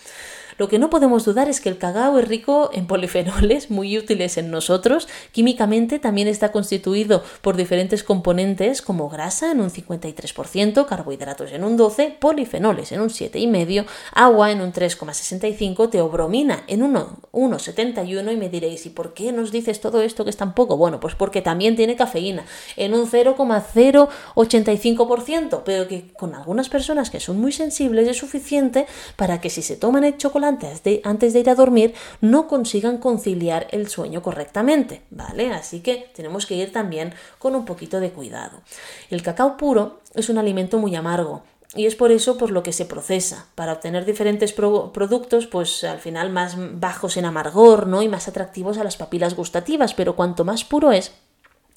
Lo 0.57 0.67
que 0.67 0.79
no 0.79 0.89
podemos 0.89 1.23
dudar 1.25 1.49
es 1.49 1.61
que 1.61 1.69
el 1.69 1.77
cacao 1.77 2.17
es 2.19 2.27
rico 2.27 2.69
en 2.73 2.87
polifenoles 2.87 3.71
muy 3.71 3.97
útiles 3.97 4.37
en 4.37 4.51
nosotros. 4.51 5.07
Químicamente 5.31 5.99
también 5.99 6.27
está 6.27 6.51
constituido 6.51 7.23
por 7.41 7.55
diferentes 7.55 8.03
componentes 8.03 8.81
como 8.81 9.07
grasa 9.09 9.51
en 9.51 9.61
un 9.61 9.69
53%, 9.69 10.85
carbohidratos 10.85 11.51
en 11.51 11.63
un 11.63 11.77
12%, 11.77 12.17
polifenoles 12.19 12.91
en 12.91 12.99
un 13.01 13.09
7,5%, 13.09 13.85
agua 14.13 14.51
en 14.51 14.61
un 14.61 14.73
3,65%, 14.73 15.89
teobromina 15.89 16.63
en 16.67 16.83
un 16.83 16.93
1,71% 16.93 18.33
y 18.33 18.37
me 18.37 18.49
diréis, 18.49 18.85
¿y 18.85 18.89
por 18.89 19.13
qué 19.13 19.31
nos 19.31 19.51
dices 19.51 19.79
todo 19.81 20.01
esto 20.01 20.23
que 20.23 20.29
es 20.29 20.37
tan 20.37 20.53
poco? 20.53 20.77
Bueno, 20.77 20.99
pues 20.99 21.15
porque 21.15 21.41
también 21.41 21.75
tiene 21.75 21.95
cafeína 21.95 22.45
en 22.75 22.93
un 22.93 23.09
0,085%, 23.09 25.61
pero 25.63 25.87
que 25.87 26.13
con 26.13 26.35
algunas 26.35 26.69
personas 26.69 27.09
que 27.09 27.19
son 27.19 27.39
muy 27.39 27.51
sensibles 27.51 28.07
es 28.07 28.17
suficiente 28.17 28.85
para 29.15 29.41
que 29.41 29.49
si 29.49 29.61
se 29.61 29.77
toman 29.77 30.03
el 30.03 30.17
chocolate 30.17 30.40
antes 30.43 30.83
de, 30.83 31.01
antes 31.03 31.33
de 31.33 31.39
ir 31.39 31.49
a 31.49 31.55
dormir 31.55 31.93
no 32.21 32.47
consigan 32.47 32.97
conciliar 32.97 33.67
el 33.71 33.87
sueño 33.87 34.21
correctamente, 34.21 35.01
¿vale? 35.09 35.51
Así 35.51 35.81
que 35.81 36.11
tenemos 36.15 36.45
que 36.45 36.55
ir 36.55 36.71
también 36.71 37.13
con 37.39 37.55
un 37.55 37.65
poquito 37.65 37.99
de 37.99 38.11
cuidado. 38.11 38.61
El 39.09 39.23
cacao 39.23 39.57
puro 39.57 40.01
es 40.15 40.29
un 40.29 40.37
alimento 40.37 40.77
muy 40.77 40.95
amargo, 40.95 41.43
y 41.73 41.85
es 41.85 41.95
por 41.95 42.11
eso 42.11 42.37
por 42.37 42.51
lo 42.51 42.63
que 42.63 42.73
se 42.73 42.85
procesa, 42.85 43.47
para 43.55 43.71
obtener 43.71 44.03
diferentes 44.03 44.51
productos, 44.51 45.47
pues 45.47 45.85
al 45.85 45.99
final 45.99 46.29
más 46.29 46.55
bajos 46.57 47.15
en 47.15 47.23
amargor, 47.23 47.87
¿no? 47.87 48.01
Y 48.01 48.09
más 48.09 48.27
atractivos 48.27 48.77
a 48.77 48.83
las 48.83 48.97
papilas 48.97 49.35
gustativas, 49.35 49.93
pero 49.93 50.17
cuanto 50.17 50.43
más 50.43 50.65
puro 50.65 50.91
es, 50.91 51.13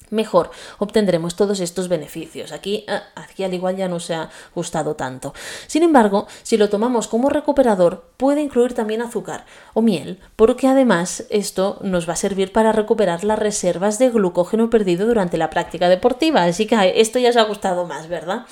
mejor 0.09 0.51
obtendremos 0.77 1.35
todos 1.35 1.59
estos 1.59 1.87
beneficios. 1.87 2.51
Aquí, 2.51 2.85
ah, 2.87 3.03
aquí 3.15 3.43
al 3.43 3.53
igual 3.53 3.75
ya 3.75 3.87
no 3.87 3.99
se 3.99 4.13
ha 4.13 4.29
gustado 4.53 4.95
tanto. 4.95 5.33
Sin 5.67 5.83
embargo, 5.83 6.27
si 6.43 6.57
lo 6.57 6.69
tomamos 6.69 7.07
como 7.07 7.29
recuperador, 7.29 8.05
puede 8.17 8.41
incluir 8.41 8.73
también 8.73 9.01
azúcar 9.01 9.45
o 9.73 9.81
miel, 9.81 10.19
porque 10.35 10.67
además 10.67 11.25
esto 11.29 11.79
nos 11.81 12.07
va 12.07 12.13
a 12.13 12.17
servir 12.17 12.51
para 12.51 12.71
recuperar 12.71 13.23
las 13.23 13.39
reservas 13.39 13.99
de 13.99 14.09
glucógeno 14.09 14.69
perdido 14.69 15.07
durante 15.07 15.37
la 15.37 15.49
práctica 15.49 15.89
deportiva. 15.89 16.43
Así 16.43 16.65
que 16.65 16.93
esto 16.95 17.19
ya 17.19 17.29
os 17.29 17.37
ha 17.37 17.43
gustado 17.43 17.85
más, 17.85 18.07
¿verdad? 18.07 18.45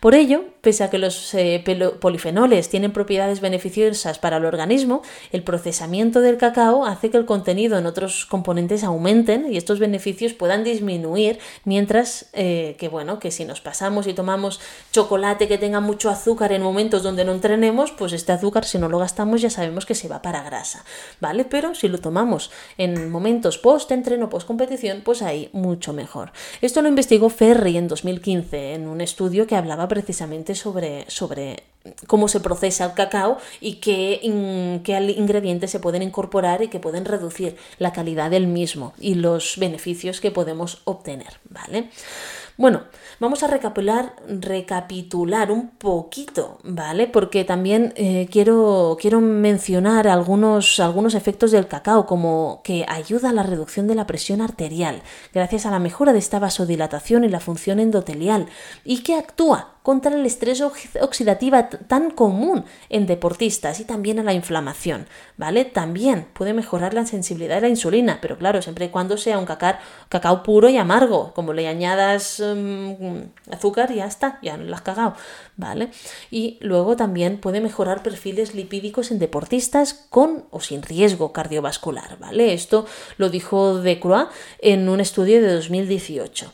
Por 0.00 0.14
ello, 0.14 0.44
pese 0.60 0.84
a 0.84 0.90
que 0.90 0.98
los 0.98 1.34
eh, 1.34 1.62
polifenoles 2.00 2.68
tienen 2.68 2.92
propiedades 2.92 3.40
beneficiosas 3.40 4.18
para 4.18 4.38
el 4.38 4.44
organismo, 4.44 5.02
el 5.32 5.42
procesamiento 5.42 6.20
del 6.20 6.36
cacao 6.36 6.86
hace 6.86 7.10
que 7.10 7.16
el 7.16 7.26
contenido 7.26 7.78
en 7.78 7.86
otros 7.86 8.26
componentes 8.26 8.84
aumenten 8.84 9.52
y 9.52 9.56
estos 9.56 9.78
beneficios 9.78 10.32
puedan 10.32 10.64
disminuir 10.64 10.99
mientras 11.64 12.30
eh, 12.32 12.76
que 12.78 12.88
bueno, 12.88 13.18
que 13.18 13.30
si 13.30 13.44
nos 13.44 13.60
pasamos 13.60 14.06
y 14.06 14.14
tomamos 14.14 14.60
chocolate 14.92 15.48
que 15.48 15.58
tenga 15.58 15.80
mucho 15.80 16.10
azúcar 16.10 16.52
en 16.52 16.62
momentos 16.62 17.02
donde 17.02 17.24
no 17.24 17.32
entrenemos, 17.32 17.92
pues 17.92 18.12
este 18.12 18.32
azúcar 18.32 18.64
si 18.64 18.78
no 18.78 18.88
lo 18.88 18.98
gastamos 18.98 19.40
ya 19.40 19.50
sabemos 19.50 19.86
que 19.86 19.94
se 19.94 20.08
va 20.08 20.22
para 20.22 20.42
grasa, 20.42 20.84
¿vale? 21.20 21.44
Pero 21.44 21.74
si 21.74 21.88
lo 21.88 21.98
tomamos 21.98 22.50
en 22.78 23.10
momentos 23.10 23.58
post 23.58 23.90
entreno, 23.92 24.28
post 24.28 24.46
competición, 24.46 25.02
pues 25.04 25.22
ahí 25.22 25.50
mucho 25.52 25.92
mejor. 25.92 26.32
Esto 26.60 26.82
lo 26.82 26.88
investigó 26.88 27.30
Ferry 27.30 27.76
en 27.76 27.88
2015 27.88 28.74
en 28.74 28.88
un 28.88 29.00
estudio 29.00 29.46
que 29.46 29.56
hablaba 29.56 29.88
precisamente 29.88 30.54
sobre, 30.54 31.04
sobre 31.08 31.64
cómo 32.06 32.28
se 32.28 32.40
procesa 32.40 32.84
el 32.84 32.94
cacao 32.94 33.38
y 33.60 33.76
qué, 33.76 34.20
ingredientes 34.22 35.70
se 35.70 35.80
pueden 35.80 36.02
incorporar 36.02 36.62
y 36.62 36.68
que 36.68 36.80
pueden 36.80 37.04
reducir 37.04 37.56
la 37.78 37.92
calidad 37.92 38.30
del 38.30 38.46
mismo 38.46 38.92
y 39.00 39.14
los 39.14 39.56
beneficios 39.58 40.20
que 40.20 40.30
podemos 40.30 40.82
obtener, 40.84 41.40
¿vale? 41.48 41.90
Bueno, 42.60 42.82
vamos 43.20 43.42
a 43.42 43.46
recapitular, 43.46 44.14
recapitular 44.28 45.50
un 45.50 45.70
poquito, 45.70 46.58
¿vale? 46.62 47.06
Porque 47.06 47.44
también 47.44 47.94
eh, 47.96 48.28
quiero, 48.30 48.98
quiero 49.00 49.22
mencionar 49.22 50.06
algunos, 50.06 50.78
algunos 50.78 51.14
efectos 51.14 51.52
del 51.52 51.68
cacao, 51.68 52.04
como 52.04 52.60
que 52.62 52.84
ayuda 52.86 53.30
a 53.30 53.32
la 53.32 53.44
reducción 53.44 53.86
de 53.86 53.94
la 53.94 54.06
presión 54.06 54.42
arterial, 54.42 55.00
gracias 55.32 55.64
a 55.64 55.70
la 55.70 55.78
mejora 55.78 56.12
de 56.12 56.18
esta 56.18 56.38
vasodilatación 56.38 57.24
y 57.24 57.28
la 57.28 57.40
función 57.40 57.80
endotelial, 57.80 58.46
y 58.84 59.02
que 59.04 59.14
actúa 59.14 59.76
contra 59.82 60.14
el 60.14 60.26
estrés 60.26 60.60
oxidativa 60.60 61.68
tan 61.68 62.10
común 62.10 62.64
en 62.88 63.06
deportistas 63.06 63.80
y 63.80 63.84
también 63.84 64.18
a 64.18 64.22
la 64.22 64.34
inflamación, 64.34 65.06
¿vale? 65.36 65.64
También 65.64 66.26
puede 66.32 66.52
mejorar 66.52 66.92
la 66.92 67.06
sensibilidad 67.06 67.56
de 67.56 67.62
la 67.62 67.68
insulina, 67.68 68.18
pero 68.20 68.36
claro, 68.36 68.60
siempre 68.60 68.86
y 68.86 68.88
cuando 68.88 69.16
sea 69.16 69.38
un 69.38 69.46
cacao, 69.46 70.42
puro 70.42 70.68
y 70.68 70.76
amargo, 70.76 71.32
como 71.34 71.52
le 71.52 71.66
añadas 71.66 72.40
mm, 72.40 73.52
azúcar 73.52 73.92
ya 73.92 74.06
está, 74.06 74.38
ya 74.42 74.56
no 74.56 74.64
lo 74.64 74.74
has 74.74 74.82
cagado, 74.82 75.14
¿vale? 75.56 75.90
Y 76.30 76.58
luego 76.60 76.96
también 76.96 77.38
puede 77.38 77.60
mejorar 77.60 78.02
perfiles 78.02 78.54
lipídicos 78.54 79.10
en 79.10 79.18
deportistas 79.18 79.94
con 79.94 80.44
o 80.50 80.60
sin 80.60 80.82
riesgo 80.82 81.32
cardiovascular, 81.32 82.18
¿vale? 82.18 82.52
Esto 82.52 82.86
lo 83.16 83.30
dijo 83.30 83.78
De 83.78 83.98
Croix 83.98 84.28
en 84.60 84.88
un 84.88 85.00
estudio 85.00 85.40
de 85.40 85.54
2018. 85.54 86.52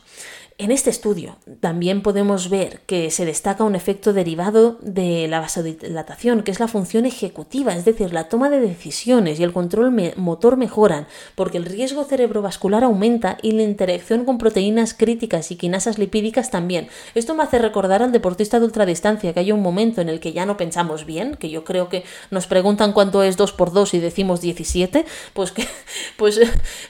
En 0.59 0.71
este 0.71 0.89
estudio 0.89 1.37
también 1.59 2.01
podemos 2.01 2.49
ver 2.49 2.81
que 2.87 3.11
se 3.11 3.25
destaca 3.25 3.63
un 3.63 3.75
efecto 3.75 4.11
derivado 4.11 4.79
de 4.81 5.27
la 5.27 5.39
vasodilatación, 5.39 6.41
que 6.41 6.49
es 6.49 6.59
la 6.59 6.67
función 6.67 7.05
ejecutiva, 7.05 7.75
es 7.75 7.85
decir, 7.85 8.11
la 8.11 8.27
toma 8.27 8.49
de 8.49 8.59
decisiones 8.59 9.39
y 9.39 9.43
el 9.43 9.53
control 9.53 9.93
motor 10.15 10.57
mejoran, 10.57 11.05
porque 11.35 11.59
el 11.59 11.65
riesgo 11.65 12.05
cerebrovascular 12.05 12.83
aumenta 12.83 13.37
y 13.43 13.51
la 13.51 13.61
interacción 13.61 14.25
con 14.25 14.39
proteínas 14.39 14.95
críticas 14.95 15.51
y 15.51 15.57
quinasas 15.57 15.99
lipídicas 15.99 16.49
también. 16.49 16.87
Esto 17.13 17.35
me 17.35 17.43
hace 17.43 17.59
recordar 17.59 18.01
al 18.01 18.11
deportista 18.11 18.59
de 18.59 18.65
ultradistancia, 18.65 19.33
que 19.33 19.41
hay 19.41 19.51
un 19.51 19.61
momento 19.61 20.01
en 20.01 20.09
el 20.09 20.19
que 20.19 20.33
ya 20.33 20.47
no 20.47 20.57
pensamos 20.57 21.05
bien, 21.05 21.35
que 21.35 21.51
yo 21.51 21.65
creo 21.65 21.87
que 21.87 22.03
nos 22.31 22.47
preguntan 22.47 22.93
cuánto 22.93 23.21
es 23.21 23.37
2 23.37 23.51
por 23.51 23.73
2 23.73 23.93
y 23.93 23.99
decimos 23.99 24.41
17, 24.41 25.05
pues 25.33 25.51
que 25.51 25.67
pues 26.17 26.39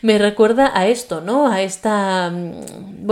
me 0.01 0.17
recuerda 0.19 0.71
a 0.73 0.87
esto, 0.87 1.19
¿no? 1.19 1.51
A 1.51 1.61
esta 1.61 2.29
mm, 2.29 3.05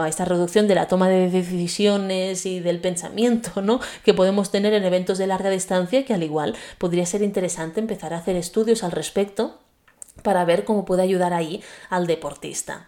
a 0.00 0.08
esta 0.08 0.24
reducción 0.24 0.68
de 0.68 0.74
la 0.74 0.88
toma 0.88 1.08
de 1.08 1.30
decisiones 1.30 2.46
y 2.46 2.60
del 2.60 2.80
pensamiento 2.80 3.60
¿no? 3.62 3.80
que 4.04 4.14
podemos 4.14 4.50
tener 4.50 4.74
en 4.74 4.84
eventos 4.84 5.18
de 5.18 5.26
larga 5.26 5.50
distancia 5.50 6.04
que 6.04 6.14
al 6.14 6.22
igual 6.22 6.54
podría 6.78 7.06
ser 7.06 7.22
interesante 7.22 7.80
empezar 7.80 8.14
a 8.14 8.18
hacer 8.18 8.36
estudios 8.36 8.84
al 8.84 8.92
respecto 8.92 9.58
para 10.22 10.44
ver 10.44 10.64
cómo 10.64 10.84
puede 10.84 11.02
ayudar 11.02 11.32
ahí 11.32 11.62
al 11.90 12.06
deportista. 12.06 12.86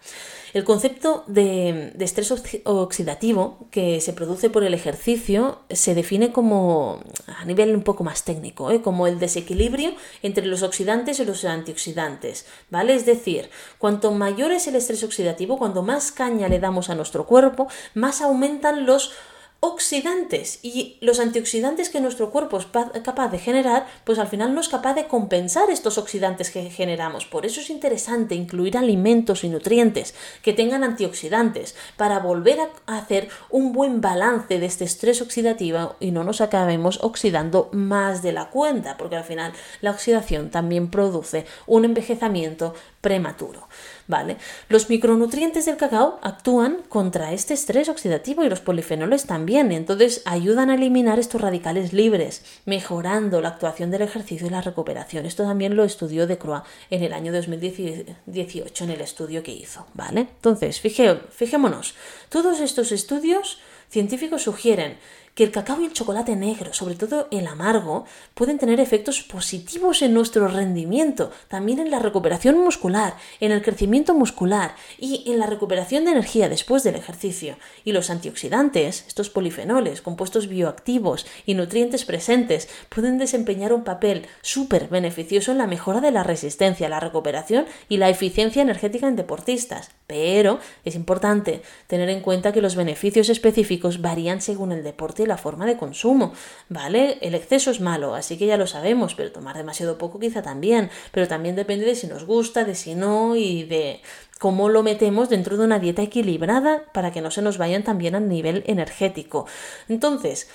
El 0.53 0.65
concepto 0.65 1.23
de, 1.27 1.93
estrés 1.99 2.31
oxidativo 2.65 3.67
que 3.71 4.01
se 4.01 4.11
produce 4.11 4.49
por 4.49 4.65
el 4.65 4.73
ejercicio 4.73 5.59
se 5.69 5.95
define 5.95 6.33
como, 6.33 7.01
a 7.27 7.45
nivel 7.45 7.73
un 7.73 7.83
poco 7.83 8.03
más 8.03 8.25
técnico, 8.25 8.69
¿eh? 8.69 8.81
como 8.81 9.07
el 9.07 9.17
desequilibrio 9.17 9.93
entre 10.23 10.45
los 10.45 10.61
oxidantes 10.61 11.19
y 11.19 11.25
los 11.25 11.45
antioxidantes, 11.45 12.45
¿vale? 12.69 12.95
Es 12.95 13.05
decir, 13.05 13.49
cuanto 13.77 14.11
mayor 14.11 14.51
es 14.51 14.67
el 14.67 14.75
estrés 14.75 15.03
oxidativo, 15.03 15.57
cuanto 15.57 15.83
más 15.83 16.11
caña 16.11 16.49
le 16.49 16.59
damos 16.59 16.89
a 16.89 16.95
nuestro 16.95 17.25
cuerpo, 17.25 17.67
más 17.93 18.21
aumentan 18.21 18.85
los 18.85 19.13
oxidantes 19.63 20.57
y 20.63 20.97
los 21.01 21.19
antioxidantes 21.19 21.89
que 21.89 22.01
nuestro 22.01 22.31
cuerpo 22.31 22.57
es 22.57 22.65
capaz 23.03 23.27
de 23.29 23.37
generar, 23.37 23.85
pues 24.05 24.17
al 24.17 24.27
final 24.27 24.55
no 24.55 24.59
es 24.59 24.69
capaz 24.69 24.95
de 24.95 25.05
compensar 25.05 25.69
estos 25.69 25.99
oxidantes 25.99 26.49
que 26.49 26.71
generamos. 26.71 27.25
Por 27.27 27.45
eso 27.45 27.61
es 27.61 27.69
interesante 27.69 28.33
incluir 28.33 28.75
alimentos 28.75 29.43
y 29.43 29.49
nutrientes 29.49 30.15
que 30.41 30.53
tengan 30.53 30.83
antioxidantes 30.83 31.75
para 31.95 32.17
volver 32.17 32.59
a 32.87 32.97
hacer 32.97 33.29
un 33.51 33.71
buen 33.71 34.01
balance 34.01 34.57
de 34.57 34.65
este 34.65 34.83
estrés 34.83 35.21
oxidativo 35.21 35.95
y 35.99 36.09
no 36.09 36.23
nos 36.23 36.41
acabemos 36.41 36.97
oxidando 37.03 37.69
más 37.71 38.23
de 38.23 38.31
la 38.31 38.49
cuenta, 38.49 38.97
porque 38.97 39.17
al 39.17 39.23
final 39.23 39.53
la 39.81 39.91
oxidación 39.91 40.49
también 40.49 40.89
produce 40.89 41.45
un 41.67 41.85
envejecimiento 41.85 42.73
prematuro. 42.99 43.67
¿Vale? 44.11 44.35
Los 44.67 44.89
micronutrientes 44.89 45.65
del 45.65 45.77
cacao 45.77 46.19
actúan 46.21 46.79
contra 46.89 47.31
este 47.31 47.53
estrés 47.53 47.87
oxidativo 47.87 48.43
y 48.43 48.49
los 48.49 48.59
polifenoles 48.59 49.25
también, 49.25 49.71
entonces 49.71 50.21
ayudan 50.25 50.69
a 50.69 50.75
eliminar 50.75 51.17
estos 51.17 51.39
radicales 51.39 51.93
libres, 51.93 52.43
mejorando 52.65 53.39
la 53.39 53.47
actuación 53.47 53.89
del 53.89 54.01
ejercicio 54.01 54.47
y 54.47 54.49
la 54.49 54.59
recuperación. 54.59 55.25
Esto 55.25 55.43
también 55.43 55.77
lo 55.77 55.85
estudió 55.85 56.27
De 56.27 56.37
Croix 56.37 56.63
en 56.89 57.03
el 57.03 57.13
año 57.13 57.31
2018 57.31 58.83
en 58.83 58.89
el 58.89 58.99
estudio 58.99 59.43
que 59.43 59.53
hizo, 59.53 59.87
¿vale? 59.93 60.27
Entonces, 60.35 60.81
fijémonos, 60.81 61.95
todos 62.27 62.59
estos 62.59 62.91
estudios 62.91 63.59
científicos 63.89 64.41
sugieren 64.41 64.97
que 65.35 65.43
el 65.43 65.51
cacao 65.51 65.81
y 65.81 65.85
el 65.85 65.93
chocolate 65.93 66.35
negro, 66.35 66.73
sobre 66.73 66.95
todo 66.95 67.27
el 67.31 67.47
amargo, 67.47 68.05
pueden 68.33 68.57
tener 68.57 68.79
efectos 68.79 69.21
positivos 69.23 70.01
en 70.01 70.13
nuestro 70.13 70.47
rendimiento, 70.47 71.31
también 71.47 71.79
en 71.79 71.89
la 71.89 71.99
recuperación 71.99 72.59
muscular, 72.59 73.15
en 73.39 73.51
el 73.51 73.61
crecimiento 73.61 74.13
muscular 74.13 74.75
y 74.99 75.23
en 75.31 75.39
la 75.39 75.47
recuperación 75.47 76.05
de 76.05 76.11
energía 76.11 76.49
después 76.49 76.83
del 76.83 76.95
ejercicio. 76.95 77.57
Y 77.85 77.93
los 77.93 78.09
antioxidantes, 78.09 79.05
estos 79.07 79.29
polifenoles, 79.29 80.01
compuestos 80.01 80.47
bioactivos 80.47 81.25
y 81.45 81.53
nutrientes 81.53 82.05
presentes, 82.05 82.67
pueden 82.89 83.17
desempeñar 83.17 83.73
un 83.73 83.83
papel 83.83 84.27
súper 84.41 84.89
beneficioso 84.89 85.51
en 85.51 85.57
la 85.57 85.67
mejora 85.67 86.01
de 86.01 86.11
la 86.11 86.23
resistencia, 86.23 86.89
la 86.89 86.99
recuperación 86.99 87.65
y 87.87 87.97
la 87.97 88.09
eficiencia 88.09 88.61
energética 88.61 89.07
en 89.07 89.15
deportistas. 89.15 89.91
Pero 90.07 90.59
es 90.83 90.95
importante 90.95 91.61
tener 91.87 92.09
en 92.09 92.21
cuenta 92.21 92.51
que 92.51 92.61
los 92.61 92.75
beneficios 92.75 93.29
específicos 93.29 94.01
varían 94.01 94.41
según 94.41 94.73
el 94.73 94.83
deporte 94.83 95.25
la 95.31 95.37
forma 95.37 95.65
de 95.65 95.77
consumo, 95.77 96.33
¿vale? 96.67 97.17
El 97.21 97.35
exceso 97.35 97.71
es 97.71 97.79
malo, 97.79 98.15
así 98.15 98.37
que 98.37 98.45
ya 98.45 98.57
lo 98.57 98.67
sabemos, 98.67 99.15
pero 99.15 99.31
tomar 99.31 99.55
demasiado 99.55 99.97
poco 99.97 100.19
quizá 100.19 100.41
también, 100.41 100.89
pero 101.11 101.27
también 101.27 101.55
depende 101.55 101.85
de 101.85 101.95
si 101.95 102.07
nos 102.07 102.25
gusta, 102.25 102.65
de 102.65 102.75
si 102.75 102.95
no 102.95 103.35
y 103.35 103.63
de 103.63 104.01
cómo 104.39 104.69
lo 104.69 104.83
metemos 104.83 105.29
dentro 105.29 105.55
de 105.55 105.63
una 105.63 105.79
dieta 105.79 106.01
equilibrada 106.01 106.83
para 106.93 107.11
que 107.11 107.21
no 107.21 107.31
se 107.31 107.41
nos 107.41 107.57
vayan 107.57 107.83
también 107.83 108.15
a 108.15 108.19
nivel 108.19 108.63
energético. 108.67 109.45
Entonces, 109.87 110.49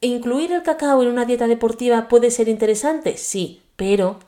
¿incluir 0.00 0.50
el 0.52 0.62
cacao 0.62 1.02
en 1.02 1.08
una 1.08 1.24
dieta 1.24 1.46
deportiva 1.46 2.08
puede 2.08 2.30
ser 2.30 2.48
interesante? 2.48 3.16
Sí, 3.16 3.62
pero 3.76 4.18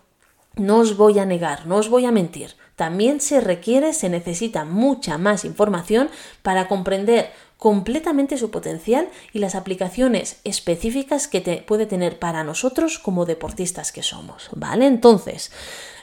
no 0.54 0.78
os 0.78 0.96
voy 0.96 1.18
a 1.18 1.24
negar, 1.24 1.66
no 1.66 1.76
os 1.76 1.88
voy 1.88 2.04
a 2.04 2.12
mentir. 2.12 2.54
También 2.76 3.20
se 3.20 3.40
requiere, 3.40 3.92
se 3.92 4.08
necesita 4.08 4.64
mucha 4.64 5.18
más 5.18 5.44
información 5.44 6.10
para 6.42 6.68
comprender 6.68 7.30
completamente 7.62 8.38
su 8.38 8.50
potencial 8.50 9.08
y 9.32 9.38
las 9.38 9.54
aplicaciones 9.54 10.40
específicas 10.42 11.28
que 11.28 11.40
te 11.40 11.58
puede 11.58 11.86
tener 11.86 12.18
para 12.18 12.42
nosotros 12.42 12.98
como 12.98 13.24
deportistas 13.24 13.92
que 13.92 14.02
somos, 14.02 14.48
¿vale? 14.50 14.88
Entonces, 14.88 15.52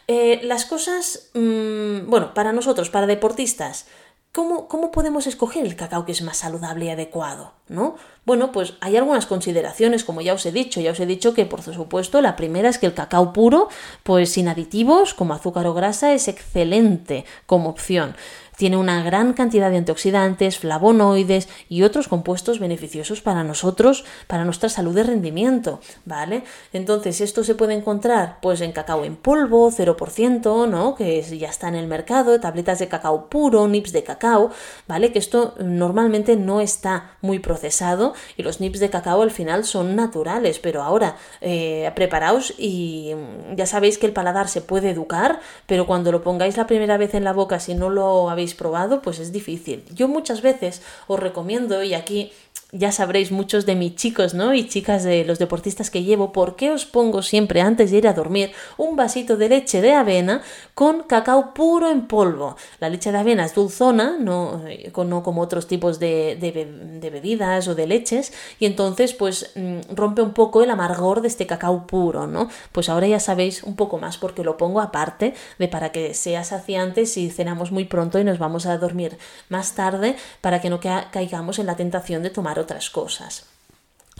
eh, 0.07 0.39
las 0.41 0.63
cosas, 0.63 1.31
mm, 1.34 2.10
bueno, 2.10 2.34
para 2.34 2.53
nosotros, 2.53 2.89
para 2.89 3.07
deportistas, 3.07 3.88
¿Cómo, 4.31 4.67
¿Cómo, 4.67 4.91
podemos 4.91 5.25
escoger 5.25 5.65
el 5.65 5.75
cacao 5.75 6.05
que 6.05 6.12
es 6.12 6.21
más 6.21 6.38
saludable 6.38 6.86
y 6.86 6.89
adecuado? 6.89 7.53
¿no? 7.67 7.95
Bueno, 8.25 8.51
pues 8.51 8.73
hay 8.79 8.95
algunas 8.95 9.25
consideraciones, 9.25 10.03
como 10.03 10.21
ya 10.21 10.36
os 10.36 10.45
he 10.45 10.51
dicho. 10.51 10.81
Ya 10.81 10.91
os 10.91 10.99
he 10.99 11.07
dicho 11.07 11.34
que, 11.34 11.47
por 11.47 11.63
supuesto, 11.63 12.21
la 12.21 12.36
primera 12.36 12.69
es 12.69 12.77
que 12.77 12.86
el 12.86 12.93
cacao 12.93 13.34
puro, 13.34 13.69
pues 14.03 14.31
sin 14.31 14.47
aditivos, 14.47 15.15
como 15.15 15.34
azúcar 15.34 15.65
o 15.65 15.73
grasa, 15.73 16.13
es 16.13 16.27
excelente 16.27 17.25
como 17.47 17.69
opción. 17.69 18.15
Tiene 18.60 18.76
una 18.76 19.02
gran 19.04 19.32
cantidad 19.32 19.72
de 19.72 19.78
antioxidantes, 19.78 20.60
flavonoides 20.60 21.48
y 21.69 21.84
otros 21.84 22.10
compuestos 22.10 22.60
beneficiosos 22.60 23.22
para 23.22 23.45
nosotros, 23.45 24.04
para 24.28 24.43
nuestra 24.43 24.67
salud 24.67 24.93
de 24.93 25.04
rendimiento, 25.04 25.80
¿vale? 26.04 26.43
Entonces, 26.74 27.22
esto 27.22 27.45
se 27.45 27.56
puede 27.56 27.74
encontrar 27.74 28.39
pues 28.41 28.60
en 28.60 28.74
cacao 28.74 29.06
en 29.06 29.15
polvo, 29.15 29.72
0%, 29.72 30.67
¿no? 30.67 30.95
Que 30.95 31.22
ya 31.22 31.48
está 31.48 31.69
en 31.69 31.76
el 31.76 31.88
mercado, 31.88 32.38
tabletas 32.41 32.80
de 32.80 32.89
cacao 32.89 33.30
puro, 33.30 33.65
nips 33.69 33.93
de 33.93 34.04
cacao, 34.04 34.52
¿vale? 34.89 35.13
Que 35.13 35.19
esto 35.19 35.56
normalmente 35.60 36.36
no 36.36 36.60
está 36.60 37.12
muy 37.22 37.39
procesado 37.39 38.13
y 38.36 38.43
los 38.43 38.60
nips 38.60 38.82
de 38.82 38.89
cacao 38.89 39.22
al 39.22 39.32
final 39.32 39.63
son 39.63 39.95
naturales, 39.95 40.60
pero 40.60 40.84
ahora 40.84 41.15
eh, 41.39 41.89
preparaos 41.95 42.54
y 42.58 43.13
ya 43.56 43.65
sabéis 43.65 43.98
que 43.98 44.06
el 44.06 44.12
paladar 44.12 44.50
se 44.50 44.60
puede 44.60 44.89
educar, 44.89 45.39
pero 45.65 45.88
cuando 45.88 46.12
lo 46.12 46.24
pongáis 46.24 46.58
la 46.58 46.67
primera 46.67 46.98
vez 46.98 47.13
en 47.13 47.24
la 47.24 47.32
boca, 47.32 47.62
si 47.62 47.74
no 47.74 47.89
lo 47.89 48.30
habéis 48.30 48.48
probado, 48.53 49.01
pues 49.01 49.19
es 49.19 49.31
difícil. 49.31 49.83
Yo 49.93 50.07
muchas 50.07 50.41
veces 50.41 50.81
os 51.07 51.19
recomiendo, 51.19 51.83
y 51.83 51.93
aquí 51.93 52.31
ya 52.71 52.91
sabréis 52.91 53.32
muchos 53.32 53.65
de 53.65 53.75
mis 53.75 53.95
chicos, 53.95 54.36
¿no? 54.36 54.53
Y 54.53 54.67
chicas 54.67 55.03
de 55.03 55.25
los 55.25 55.39
deportistas 55.39 55.89
que 55.89 56.03
llevo, 56.03 56.32
¿por 56.32 56.55
qué 56.55 56.69
os 56.69 56.86
pongo 56.86 57.23
siempre 57.23 57.62
antes 57.62 57.89
de 57.89 57.97
ir 57.97 58.08
a 58.08 58.13
dormir 58.13 58.51
un 58.77 58.95
vasito 58.95 59.38
de 59.38 59.49
leche 59.49 59.82
de 59.82 59.93
avena 59.93 60.43
con 60.75 61.01
cacao 61.03 61.55
puro 61.55 61.89
en 61.89 62.08
polvo? 62.08 62.58
La 62.79 62.89
leche 62.89 63.12
de 63.12 63.17
avena 63.17 63.45
es 63.45 63.55
dulzona, 63.55 64.17
no, 64.19 64.62
no 64.95 65.23
como 65.23 65.41
otros 65.41 65.65
tipos 65.65 65.97
de, 65.97 66.38
de, 66.39 67.10
bebidas 67.10 67.67
o 67.67 67.73
de 67.73 67.88
leches, 67.88 68.34
y 68.60 68.67
entonces 68.67 69.13
pues 69.13 69.51
mm, 69.55 69.95
rompe 69.95 70.21
un 70.21 70.34
poco 70.34 70.62
el 70.62 70.69
amargor 70.69 71.21
de 71.21 71.27
este 71.27 71.47
cacao 71.47 71.88
puro, 71.88 72.27
¿no? 72.27 72.49
Pues 72.71 72.88
ahora 72.89 73.08
ya 73.08 73.19
sabéis 73.19 73.63
un 73.63 73.75
poco 73.75 73.97
más 73.97 74.19
porque 74.19 74.43
lo 74.43 74.58
pongo 74.58 74.79
aparte 74.79 75.34
de 75.58 75.67
para 75.67 75.91
que 75.91 76.13
sea 76.13 76.43
saciante 76.43 77.08
si 77.08 77.32
cenamos 77.32 77.71
muy 77.71 77.86
pronto 77.86 78.19
y 78.19 78.23
nos 78.23 78.38
vamos 78.38 78.67
a 78.67 78.77
dormir 78.77 79.17
más 79.49 79.73
tarde 79.73 80.15
para 80.41 80.62
que 80.62 80.69
no 80.69 80.79
caigamos 80.79 81.58
en 81.58 81.65
la 81.65 81.75
tentación 81.75 82.21
de 82.21 82.29
tomar 82.29 82.59
otras 82.60 82.89
cosas. 82.89 83.45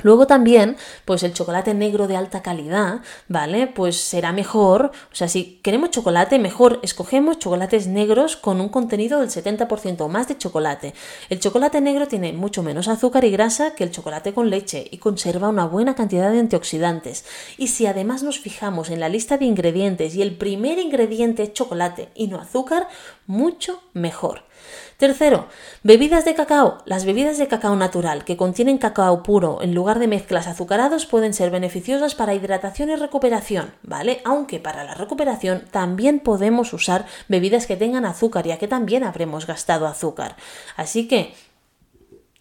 Luego 0.02 0.28
también, 0.28 0.78
pues 1.06 1.24
el 1.24 1.34
chocolate 1.34 1.74
negro 1.74 2.08
de 2.08 2.16
alta 2.16 2.42
calidad, 2.42 3.02
¿vale? 3.28 3.68
Pues 3.68 3.98
será 3.98 4.32
mejor, 4.32 4.92
o 5.12 5.16
sea, 5.16 5.28
si 5.28 5.60
queremos 5.62 5.92
chocolate, 5.92 6.40
mejor 6.40 6.80
escogemos 6.84 7.40
chocolates 7.40 7.88
negros 7.88 8.38
con 8.38 8.62
un 8.62 8.70
contenido 8.70 9.20
del 9.20 9.30
70% 9.30 10.02
o 10.02 10.08
más 10.08 10.28
de 10.30 10.38
chocolate. 10.38 10.94
El 11.30 11.40
chocolate 11.40 11.82
negro 11.82 12.08
tiene 12.08 12.32
mucho 12.32 12.64
menos 12.64 12.88
azúcar 12.88 13.26
y 13.26 13.32
grasa 13.32 13.76
que 13.76 13.84
el 13.84 13.92
chocolate 13.92 14.34
con 14.34 14.50
leche 14.50 14.88
y 14.90 15.00
conserva 15.00 15.50
una 15.50 15.66
buena 15.66 15.96
cantidad 15.96 16.32
de 16.32 16.40
antioxidantes. 16.40 17.26
Y 17.58 17.68
si 17.68 17.86
además 17.86 18.24
nos 18.24 18.40
fijamos 18.40 18.90
en 18.90 19.02
la 19.02 19.10
lista 19.10 19.38
de 19.38 19.46
ingredientes 19.46 20.16
y 20.16 20.22
el 20.22 20.38
primer 20.38 20.80
ingrediente 20.80 21.44
es 21.44 21.54
chocolate 21.54 22.10
y 22.16 22.28
no 22.28 22.40
azúcar, 22.40 22.88
mucho 23.28 23.82
mejor. 23.94 24.49
Tercero, 24.98 25.48
bebidas 25.84 26.26
de 26.26 26.36
cacao. 26.36 26.80
Las 26.86 27.06
bebidas 27.06 27.38
de 27.38 27.48
cacao 27.48 27.76
natural 27.76 28.26
que 28.26 28.38
contienen 28.38 28.78
cacao 28.78 29.24
puro 29.24 29.62
en 29.62 29.74
lugar 29.74 30.00
de 30.00 30.08
mezclas 30.08 30.48
azucarados 30.48 31.06
pueden 31.06 31.34
ser 31.34 31.52
beneficiosas 31.52 32.16
para 32.16 32.34
hidratación 32.34 32.90
y 32.90 32.96
recuperación, 32.96 33.74
¿vale? 33.84 34.22
Aunque 34.26 34.60
para 34.60 34.84
la 34.84 34.94
recuperación 34.94 35.66
también 35.72 36.20
podemos 36.20 36.74
usar 36.74 37.06
bebidas 37.28 37.68
que 37.68 37.78
tengan 37.78 38.06
azúcar, 38.06 38.46
ya 38.46 38.58
que 38.58 38.68
también 38.68 39.04
habremos 39.04 39.48
gastado 39.48 39.88
azúcar. 39.88 40.36
Así 40.76 41.08
que 41.08 41.34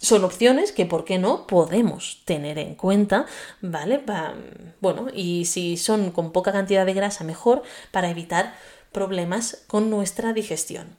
son 0.00 0.24
opciones 0.24 0.70
que, 0.72 0.86
¿por 0.86 1.04
qué 1.04 1.18
no?, 1.18 1.46
podemos 1.46 2.22
tener 2.24 2.58
en 2.58 2.76
cuenta, 2.76 3.26
¿vale? 3.60 4.00
bueno, 4.80 5.08
y 5.12 5.44
si 5.46 5.76
son 5.76 6.12
con 6.12 6.30
poca 6.30 6.52
cantidad 6.52 6.86
de 6.86 6.94
grasa, 6.94 7.24
mejor 7.24 7.62
para 7.90 8.08
evitar 8.08 8.54
problemas 8.92 9.64
con 9.66 9.90
nuestra 9.90 10.32
digestión. 10.32 10.96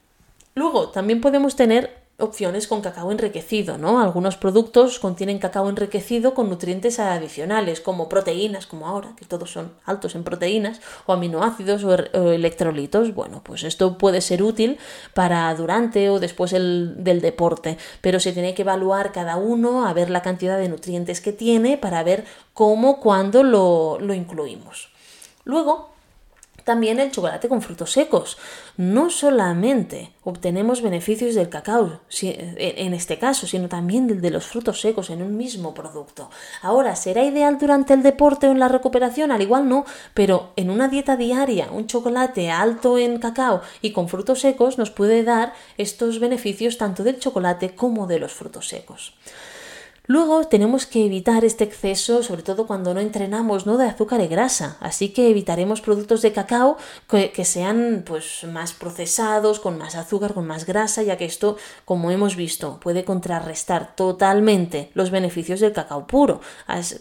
Luego, 0.59 0.89
también 0.89 1.21
podemos 1.21 1.55
tener 1.55 1.89
opciones 2.17 2.67
con 2.67 2.81
cacao 2.81 3.13
enriquecido, 3.13 3.77
¿no? 3.77 4.01
Algunos 4.01 4.35
productos 4.35 4.99
contienen 4.99 5.39
cacao 5.39 5.69
enriquecido 5.69 6.33
con 6.33 6.49
nutrientes 6.49 6.99
adicionales, 6.99 7.79
como 7.79 8.09
proteínas, 8.09 8.67
como 8.67 8.85
ahora, 8.85 9.15
que 9.15 9.23
todos 9.23 9.53
son 9.53 9.71
altos 9.85 10.15
en 10.15 10.25
proteínas, 10.25 10.81
o 11.05 11.13
aminoácidos 11.13 11.85
o, 11.85 11.93
er, 11.93 12.11
electrolitos. 12.13 13.15
Bueno, 13.15 13.41
pues 13.41 13.63
esto 13.63 13.97
puede 13.97 14.19
ser 14.19 14.43
útil 14.43 14.79
para 15.13 15.55
durante 15.55 16.09
o 16.09 16.19
después 16.19 16.51
del 16.51 17.21
deporte, 17.21 17.77
pero 18.01 18.19
se 18.19 18.33
tiene 18.33 18.53
que 18.53 18.63
evaluar 18.63 19.13
cada 19.13 19.37
uno, 19.37 19.87
a 19.87 19.93
ver 19.93 20.09
la 20.09 20.21
cantidad 20.21 20.57
de 20.57 20.67
nutrientes 20.67 21.21
que 21.21 21.31
tiene 21.31 21.77
para 21.77 22.03
ver 22.03 22.25
cómo, 22.53 22.99
cuándo 22.99 23.43
lo, 23.43 23.97
lo 24.01 24.13
incluimos. 24.13 24.89
Luego, 25.45 25.89
también 26.63 26.99
el 26.99 27.11
chocolate 27.11 27.49
con 27.49 27.61
frutos 27.61 27.91
secos. 27.91 28.37
No 28.77 29.09
solamente 29.09 30.11
obtenemos 30.23 30.81
beneficios 30.81 31.35
del 31.35 31.49
cacao 31.49 32.01
en 32.21 32.93
este 32.93 33.17
caso, 33.17 33.47
sino 33.47 33.67
también 33.67 34.21
de 34.21 34.29
los 34.31 34.45
frutos 34.45 34.81
secos 34.81 35.09
en 35.09 35.21
un 35.21 35.37
mismo 35.37 35.73
producto. 35.73 36.29
Ahora, 36.61 36.95
¿será 36.95 37.23
ideal 37.23 37.57
durante 37.57 37.93
el 37.93 38.03
deporte 38.03 38.47
o 38.47 38.51
en 38.51 38.59
la 38.59 38.67
recuperación? 38.67 39.31
Al 39.31 39.41
igual 39.41 39.67
no, 39.67 39.85
pero 40.13 40.51
en 40.55 40.69
una 40.69 40.87
dieta 40.87 41.15
diaria, 41.15 41.69
un 41.71 41.87
chocolate 41.87 42.51
alto 42.51 42.97
en 42.97 43.19
cacao 43.19 43.61
y 43.81 43.91
con 43.91 44.09
frutos 44.09 44.41
secos 44.41 44.77
nos 44.77 44.91
puede 44.91 45.23
dar 45.23 45.53
estos 45.77 46.19
beneficios 46.19 46.77
tanto 46.77 47.03
del 47.03 47.19
chocolate 47.19 47.75
como 47.75 48.07
de 48.07 48.19
los 48.19 48.33
frutos 48.33 48.67
secos. 48.67 49.13
Luego 50.11 50.43
tenemos 50.45 50.87
que 50.87 51.05
evitar 51.05 51.45
este 51.45 51.65
exceso, 51.65 52.23
sobre 52.23 52.41
todo 52.41 52.65
cuando 52.65 52.95
no 52.95 52.99
entrenamos, 52.99 53.67
¿no? 53.67 53.77
de 53.77 53.85
azúcar 53.85 54.19
y 54.21 54.27
grasa. 54.27 54.75
Así 54.79 55.09
que 55.09 55.29
evitaremos 55.29 55.81
productos 55.81 56.23
de 56.23 56.33
cacao 56.33 56.77
que, 57.07 57.45
sean 57.45 58.03
pues, 58.07 58.43
más 58.51 58.73
procesados, 58.73 59.59
con 59.59 59.77
más 59.77 59.93
azúcar, 59.93 60.33
con 60.33 60.47
más 60.47 60.65
grasa, 60.65 61.03
ya 61.03 61.15
que 61.15 61.25
esto, 61.25 61.57
como 61.85 62.09
hemos 62.09 62.35
visto, 62.35 62.79
puede 62.79 63.05
contrarrestar 63.05 63.95
totalmente 63.95 64.89
los 64.95 65.11
beneficios 65.11 65.59
del 65.59 65.73
cacao 65.73 66.07
puro. 66.07 66.41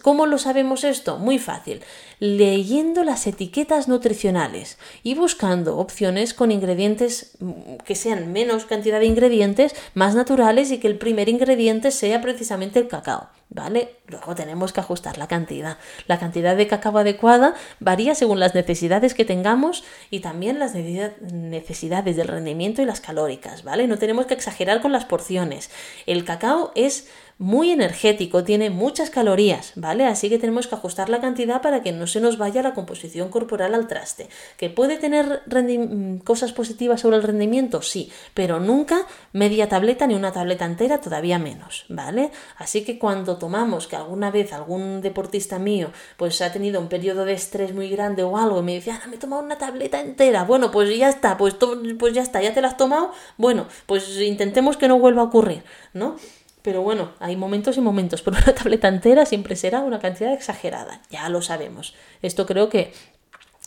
¿Cómo 0.03 0.27
lo 0.27 0.37
sabemos 0.37 0.83
esto? 0.83 1.17
Muy 1.17 1.39
fácil. 1.39 1.81
Leyendo 2.19 3.03
las 3.03 3.25
etiquetas 3.25 3.87
nutricionales 3.87 4.77
y 5.01 5.15
buscando 5.15 5.79
opciones 5.79 6.35
con 6.35 6.51
ingredientes 6.51 7.31
mm, 7.39 7.77
que 7.85 7.95
sean 7.95 8.31
menos 8.31 8.65
cantidad 8.65 8.99
de 8.99 9.07
ingredientes, 9.07 9.73
más 9.95 10.13
naturales 10.13 10.69
y 10.69 10.77
que 10.77 10.87
el 10.87 10.99
primer 10.99 11.27
ingrediente 11.27 11.89
sea 11.89 12.21
precisamente 12.21 12.77
el 12.77 12.87
cacao 12.87 12.98
cacao, 12.99 13.29
¿vale? 13.49 13.95
Luego 14.07 14.35
tenemos 14.35 14.73
que 14.73 14.81
ajustar 14.81 15.17
la 15.17 15.27
cantidad. 15.27 15.77
La 16.07 16.19
cantidad 16.19 16.55
de 16.55 16.67
cacao 16.67 16.97
adecuada 16.97 17.53
varía 17.79 18.13
según 18.13 18.39
las 18.39 18.55
necesidades 18.55 19.13
que 19.13 19.25
tengamos 19.25 19.83
y 20.09 20.19
también 20.19 20.59
las 20.59 20.75
necesidades 20.75 22.15
del 22.15 22.27
rendimiento 22.27 22.81
y 22.81 22.85
las 22.85 23.01
calóricas, 23.01 23.63
¿vale? 23.63 23.87
No 23.87 23.97
tenemos 23.97 24.25
que 24.25 24.33
exagerar 24.33 24.81
con 24.81 24.91
las 24.91 25.05
porciones. 25.05 25.69
El 26.05 26.25
cacao 26.25 26.71
es 26.75 27.09
muy 27.39 27.71
energético, 27.71 28.43
tiene 28.43 28.69
muchas 28.69 29.09
calorías, 29.09 29.71
¿vale? 29.75 30.05
Así 30.05 30.29
que 30.29 30.37
tenemos 30.37 30.67
que 30.67 30.75
ajustar 30.75 31.07
la 31.07 31.21
cantidad 31.21 31.61
para 31.61 31.81
que 31.81 31.93
no 31.93 32.05
se 32.05 32.19
nos 32.19 32.37
vaya 32.37 32.61
la 32.61 32.73
composición 32.73 33.29
corporal 33.29 33.73
al 33.73 33.87
traste. 33.87 34.27
¿Que 34.57 34.69
puede 34.69 34.97
tener 34.97 35.41
mm, 35.47 36.17
cosas 36.17 36.51
positivas 36.51 36.99
sobre 36.99 37.15
el 37.15 37.23
rendimiento? 37.23 37.81
Sí, 37.81 38.11
pero 38.33 38.59
nunca 38.59 39.07
media 39.31 39.69
tableta 39.69 40.05
ni 40.05 40.15
una 40.15 40.33
tableta 40.33 40.65
entera, 40.65 40.99
todavía 40.99 41.39
menos, 41.39 41.85
¿vale? 41.87 42.31
Así 42.57 42.83
que 42.83 42.99
cuando 42.99 43.37
tomamos 43.37 43.87
que 43.87 43.95
alguna 43.95 44.31
vez 44.31 44.51
algún 44.51 44.99
deportista 44.99 45.59
mío 45.59 45.91
pues 46.17 46.41
ha 46.41 46.51
tenido 46.51 46.81
un 46.81 46.89
periodo 46.89 47.23
de 47.23 47.33
estrés 47.33 47.73
muy 47.73 47.89
grande 47.89 48.21
o 48.23 48.37
algo 48.37 48.59
y 48.59 48.63
me 48.63 48.75
dice, 48.75 48.91
ah, 48.91 49.01
me 49.07 49.15
he 49.15 49.19
tomado 49.19 49.41
una 49.41 49.57
tableta 49.57 50.01
entera, 50.01 50.43
bueno, 50.43 50.71
pues 50.71 50.95
ya 50.97 51.07
está, 51.07 51.37
pues, 51.37 51.55
pues 51.97 52.13
ya 52.13 52.21
está, 52.21 52.41
ya 52.41 52.53
te 52.53 52.61
la 52.61 52.67
has 52.67 52.77
tomado, 52.77 53.13
bueno, 53.37 53.67
pues 53.85 54.19
intentemos 54.19 54.75
que 54.75 54.89
no 54.89 54.99
vuelva 54.99 55.21
a 55.21 55.25
ocurrir, 55.25 55.63
¿no? 55.93 56.17
Pero 56.61 56.81
bueno, 56.81 57.11
hay 57.19 57.35
momentos 57.35 57.77
y 57.77 57.81
momentos, 57.81 58.21
pero 58.23 58.37
una 58.37 58.53
tableta 58.53 58.87
entera 58.87 59.25
siempre 59.25 59.55
será 59.55 59.81
una 59.81 59.99
cantidad 59.99 60.33
exagerada, 60.33 61.01
ya 61.09 61.29
lo 61.29 61.41
sabemos. 61.41 61.95
Esto 62.21 62.45
creo 62.45 62.69
que 62.69 62.93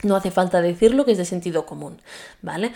no 0.03 0.17
hace 0.17 0.31
falta 0.31 0.61
decirlo, 0.61 1.05
que 1.05 1.13
es 1.13 1.19
de 1.19 1.25
sentido 1.25 1.67
común, 1.67 2.01
¿vale? 2.43 2.73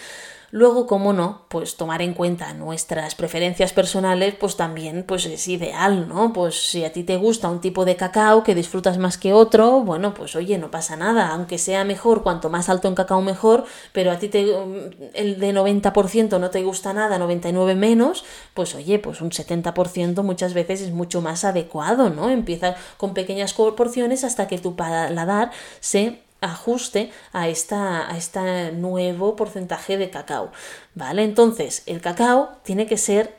Luego, 0.50 0.87
como 0.87 1.12
no, 1.12 1.42
pues 1.48 1.76
tomar 1.76 2.02
en 2.02 2.14
cuenta 2.14 2.54
nuestras 2.54 3.14
preferencias 3.14 3.72
personales, 3.72 4.35
pues 4.35 4.56
también 4.56 5.04
pues 5.06 5.26
es 5.26 5.48
ideal, 5.48 6.09
¿no? 6.09 6.32
Pues 6.32 6.70
si 6.70 6.85
a 6.85 6.92
ti 6.92 7.02
te 7.02 7.16
gusta 7.16 7.48
un 7.48 7.61
tipo 7.61 7.85
de 7.85 7.96
cacao 7.96 8.44
que 8.44 8.54
disfrutas 8.54 8.98
más 8.98 9.18
que 9.18 9.32
otro, 9.32 9.80
bueno, 9.80 10.14
pues 10.14 10.37
oye, 10.37 10.59
no 10.59 10.70
pasa 10.70 10.96
nada, 10.96 11.28
aunque 11.28 11.59
sea 11.59 11.85
mejor, 11.85 12.22
cuanto 12.22 12.48
más 12.48 12.68
alto 12.68 12.88
en 12.88 12.94
cacao 12.94 13.22
mejor, 13.22 13.64
pero 13.92 14.11
a 14.11 14.18
ti 14.18 14.28
te, 14.28 14.46
el 15.14 15.40
de 15.40 15.52
90% 15.52 16.38
no 16.38 16.50
te 16.50 16.62
gusta 16.62 16.92
nada, 16.92 17.18
99 17.18 17.74
menos, 17.74 18.24
pues 18.54 18.74
oye, 18.74 18.98
pues 18.98 19.20
un 19.20 19.30
70% 19.30 20.22
muchas 20.22 20.54
veces 20.54 20.80
es 20.80 20.92
mucho 20.92 21.20
más 21.20 21.44
adecuado, 21.44 22.11
¿no? 22.11 22.30
Empieza 22.30 22.76
con 22.96 23.14
pequeñas 23.14 23.52
porciones 23.52 24.24
hasta 24.24 24.46
que 24.46 24.59
tu 24.59 24.76
paladar 24.76 25.50
se 25.80 26.25
ajuste 26.40 27.11
a, 27.33 27.49
esta, 27.49 28.11
a 28.11 28.16
este 28.16 28.72
nuevo 28.72 29.37
porcentaje 29.37 29.96
de 29.96 30.11
cacao, 30.11 30.53
¿vale? 30.94 31.25
Entonces, 31.25 31.83
el 31.87 32.01
cacao 32.01 32.57
tiene 32.62 32.87
que 32.87 32.96
ser 32.96 33.37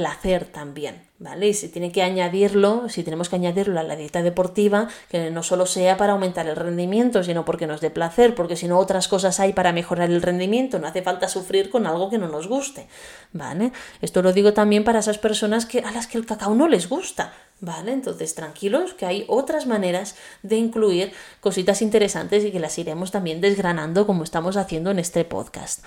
placer 0.00 0.46
también, 0.46 1.02
¿vale? 1.18 1.48
Y 1.48 1.52
si 1.52 1.68
tiene 1.68 1.92
que 1.92 2.02
añadirlo, 2.02 2.88
si 2.88 3.04
tenemos 3.04 3.28
que 3.28 3.36
añadirlo 3.36 3.78
a 3.78 3.82
la 3.82 3.96
dieta 3.96 4.22
deportiva, 4.22 4.88
que 5.10 5.30
no 5.30 5.42
solo 5.42 5.66
sea 5.66 5.98
para 5.98 6.14
aumentar 6.14 6.48
el 6.48 6.56
rendimiento, 6.56 7.22
sino 7.22 7.44
porque 7.44 7.66
nos 7.66 7.82
dé 7.82 7.90
placer, 7.90 8.34
porque 8.34 8.56
si 8.56 8.66
no 8.66 8.78
otras 8.78 9.08
cosas 9.08 9.40
hay 9.40 9.52
para 9.52 9.74
mejorar 9.74 10.08
el 10.08 10.22
rendimiento, 10.22 10.78
no 10.78 10.86
hace 10.86 11.02
falta 11.02 11.28
sufrir 11.28 11.68
con 11.68 11.86
algo 11.86 12.08
que 12.08 12.16
no 12.16 12.28
nos 12.28 12.48
guste, 12.48 12.88
¿vale? 13.34 13.72
Esto 14.00 14.22
lo 14.22 14.32
digo 14.32 14.54
también 14.54 14.84
para 14.84 15.00
esas 15.00 15.18
personas 15.18 15.66
que, 15.66 15.80
a 15.80 15.90
las 15.90 16.06
que 16.06 16.16
el 16.16 16.24
cacao 16.24 16.54
no 16.54 16.66
les 16.66 16.88
gusta, 16.88 17.34
¿Vale? 17.62 17.92
Entonces, 17.92 18.34
tranquilos, 18.34 18.94
que 18.94 19.04
hay 19.04 19.26
otras 19.28 19.66
maneras 19.66 20.16
de 20.42 20.56
incluir 20.56 21.12
cositas 21.42 21.82
interesantes 21.82 22.42
y 22.42 22.50
que 22.50 22.58
las 22.58 22.78
iremos 22.78 23.10
también 23.10 23.42
desgranando 23.42 24.06
como 24.06 24.24
estamos 24.24 24.56
haciendo 24.56 24.90
en 24.90 24.98
este 24.98 25.26
podcast. 25.26 25.84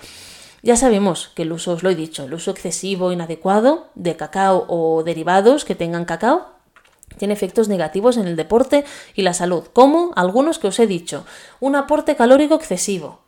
Ya 0.64 0.76
sabemos 0.76 1.30
que 1.34 1.42
el 1.42 1.52
uso, 1.52 1.72
os 1.72 1.82
lo 1.82 1.90
he 1.90 1.94
dicho, 1.94 2.24
el 2.24 2.32
uso 2.32 2.50
excesivo, 2.50 3.12
inadecuado 3.12 3.88
de 3.94 4.16
cacao 4.16 4.64
o 4.66 5.02
derivados 5.04 5.66
que 5.66 5.74
tengan 5.74 6.06
cacao 6.06 6.54
tiene 7.18 7.34
efectos 7.34 7.68
negativos 7.68 8.16
en 8.16 8.26
el 8.26 8.34
deporte 8.34 8.86
y 9.14 9.20
la 9.20 9.34
salud, 9.34 9.64
como 9.74 10.12
algunos 10.16 10.58
que 10.58 10.68
os 10.68 10.78
he 10.78 10.86
dicho, 10.86 11.26
un 11.60 11.76
aporte 11.76 12.16
calórico 12.16 12.54
excesivo, 12.54 13.20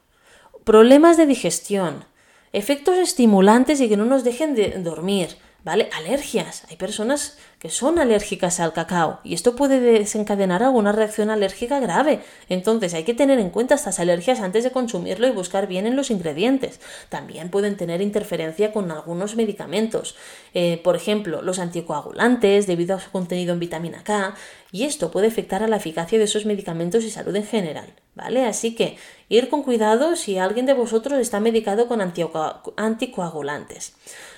problemas 0.64 1.18
de 1.18 1.26
digestión, 1.26 2.06
efectos 2.54 2.96
estimulantes 2.96 3.82
y 3.82 3.90
que 3.90 3.98
no 3.98 4.06
nos 4.06 4.24
dejen 4.24 4.54
de 4.54 4.70
dormir, 4.78 5.36
¿vale? 5.62 5.90
Alergias. 5.92 6.64
Hay 6.70 6.76
personas 6.76 7.36
que 7.58 7.70
son 7.70 7.98
alérgicas 7.98 8.60
al 8.60 8.72
cacao 8.72 9.20
y 9.24 9.34
esto 9.34 9.56
puede 9.56 9.80
desencadenar 9.80 10.62
alguna 10.62 10.92
reacción 10.92 11.30
alérgica 11.30 11.80
grave. 11.80 12.20
Entonces 12.48 12.94
hay 12.94 13.04
que 13.04 13.14
tener 13.14 13.38
en 13.38 13.50
cuenta 13.50 13.74
estas 13.74 13.98
alergias 13.98 14.40
antes 14.40 14.64
de 14.64 14.70
consumirlo 14.70 15.26
y 15.26 15.30
buscar 15.30 15.66
bien 15.66 15.86
en 15.86 15.96
los 15.96 16.10
ingredientes. 16.10 16.80
También 17.08 17.50
pueden 17.50 17.76
tener 17.76 18.02
interferencia 18.02 18.72
con 18.72 18.90
algunos 18.90 19.36
medicamentos, 19.36 20.16
eh, 20.54 20.80
por 20.84 20.96
ejemplo, 20.96 21.42
los 21.42 21.58
anticoagulantes 21.58 22.66
debido 22.66 22.96
a 22.96 23.00
su 23.00 23.10
contenido 23.10 23.54
en 23.54 23.60
vitamina 23.60 24.04
K 24.04 24.34
y 24.70 24.84
esto 24.84 25.10
puede 25.10 25.28
afectar 25.28 25.62
a 25.62 25.68
la 25.68 25.76
eficacia 25.76 26.18
de 26.18 26.24
esos 26.24 26.44
medicamentos 26.44 27.04
y 27.04 27.10
salud 27.10 27.34
en 27.34 27.46
general. 27.46 27.94
¿Vale? 28.14 28.46
Así 28.46 28.74
que 28.74 28.96
ir 29.28 29.50
con 29.50 29.62
cuidado 29.62 30.16
si 30.16 30.38
alguien 30.38 30.64
de 30.64 30.72
vosotros 30.72 31.18
está 31.18 31.38
medicado 31.38 31.86
con 31.86 32.00
anticoagulantes. 32.00 33.94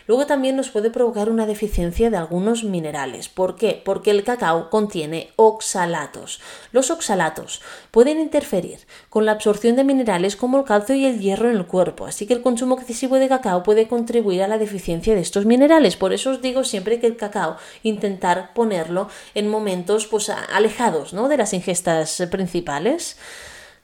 Luego 0.08 0.26
también 0.26 0.56
nos 0.56 0.70
puede 0.70 0.90
provocar 0.90 1.30
una 1.30 1.46
deficiencia 1.46 2.10
de 2.10 2.16
algunos 2.16 2.64
minerales. 2.64 3.07
¿Por 3.28 3.56
qué? 3.56 3.80
Porque 3.84 4.10
el 4.10 4.24
cacao 4.24 4.70
contiene 4.70 5.30
oxalatos. 5.36 6.40
Los 6.72 6.90
oxalatos 6.90 7.62
pueden 7.90 8.20
interferir 8.20 8.80
con 9.08 9.24
la 9.24 9.32
absorción 9.32 9.76
de 9.76 9.84
minerales 9.84 10.36
como 10.36 10.58
el 10.58 10.64
calcio 10.64 10.94
y 10.94 11.06
el 11.06 11.20
hierro 11.20 11.48
en 11.48 11.56
el 11.56 11.66
cuerpo, 11.66 12.06
así 12.06 12.26
que 12.26 12.34
el 12.34 12.42
consumo 12.42 12.76
excesivo 12.76 13.16
de 13.16 13.28
cacao 13.28 13.62
puede 13.62 13.88
contribuir 13.88 14.42
a 14.42 14.48
la 14.48 14.58
deficiencia 14.58 15.14
de 15.14 15.20
estos 15.20 15.46
minerales. 15.46 15.96
Por 15.96 16.12
eso 16.12 16.30
os 16.30 16.42
digo 16.42 16.64
siempre 16.64 17.00
que 17.00 17.06
el 17.06 17.16
cacao 17.16 17.56
intentar 17.82 18.52
ponerlo 18.52 19.08
en 19.34 19.48
momentos 19.48 20.06
pues, 20.06 20.28
alejados 20.28 21.12
¿no? 21.12 21.28
de 21.28 21.38
las 21.38 21.52
ingestas 21.54 22.22
principales. 22.30 23.16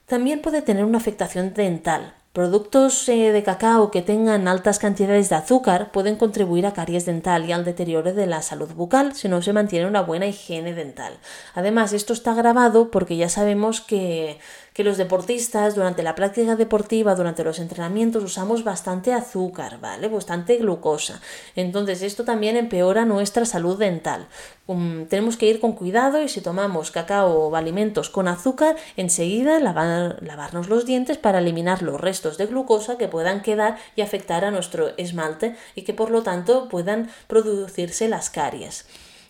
También 0.05 0.41
puede 0.41 0.61
tener 0.61 0.85
una 0.85 0.99
afectación 0.99 1.53
dental 1.53 2.13
Productos 2.35 3.07
eh, 3.07 3.31
de 3.31 3.43
cacao 3.43 3.91
que 3.91 4.01
tengan 4.01 4.49
altas 4.49 4.77
cantidades 4.77 5.29
de 5.29 5.37
azúcar 5.37 5.93
pueden 5.93 6.17
contribuir 6.17 6.65
a 6.65 6.73
caries 6.73 7.05
dental 7.05 7.45
y 7.45 7.53
al 7.53 7.63
deterioro 7.63 8.11
de 8.11 8.27
la 8.27 8.41
salud 8.41 8.73
bucal 8.73 9.15
si 9.15 9.29
no 9.29 9.41
se 9.41 9.53
mantiene 9.53 9.87
una 9.87 10.01
buena 10.01 10.27
higiene 10.27 10.73
dental. 10.73 11.13
Además, 11.53 11.93
esto 11.93 12.11
está 12.11 12.33
grabado 12.33 12.91
porque 12.91 13.15
ya 13.15 13.29
sabemos 13.29 13.79
que 13.79 14.37
que 14.75 14.83
los 14.83 14.97
deportistas 14.97 15.73
durante 15.73 16.03
la 16.03 16.15
práctica 16.15 16.57
deportiva, 16.57 17.15
durante 17.15 17.45
los 17.45 17.59
entrenamientos, 17.59 18.21
usamos 18.25 18.65
bastante 18.65 19.13
azúcar, 19.13 19.79
¿vale? 19.79 20.09
Bastante 20.09 20.57
glucosa. 20.57 21.21
Entonces 21.55 22.01
esto 22.01 22.25
también 22.25 22.57
empeora 22.57 23.05
nuestra 23.05 23.45
salud 23.45 23.79
dental. 23.79 24.27
Um, 24.67 25.05
tenemos 25.05 25.37
que 25.37 25.45
ir 25.45 25.61
con 25.61 25.71
cuidado 25.71 26.21
y 26.21 26.27
si 26.27 26.41
tomamos 26.41 26.91
cacao 26.91 27.47
o 27.47 27.55
alimentos 27.55 28.09
con 28.09 28.27
azúcar, 28.27 28.75
enseguida 28.97 29.61
lavarnos 29.61 30.67
los 30.67 30.85
dientes 30.85 31.17
para 31.17 31.39
eliminar 31.39 31.81
los 31.81 32.01
restos 32.01 32.37
de 32.37 32.47
glucosa 32.47 32.97
que 32.97 33.07
puedan 33.07 33.43
quedar 33.43 33.77
y 33.95 34.01
afectar 34.01 34.43
a 34.43 34.51
nuestro 34.51 34.89
esmalte 34.97 35.55
y 35.75 35.83
que 35.83 35.93
por 35.93 36.11
lo 36.11 36.21
tanto 36.21 36.67
puedan 36.67 37.09
producirse 37.27 38.09
las 38.09 38.29
caries. 38.29 38.85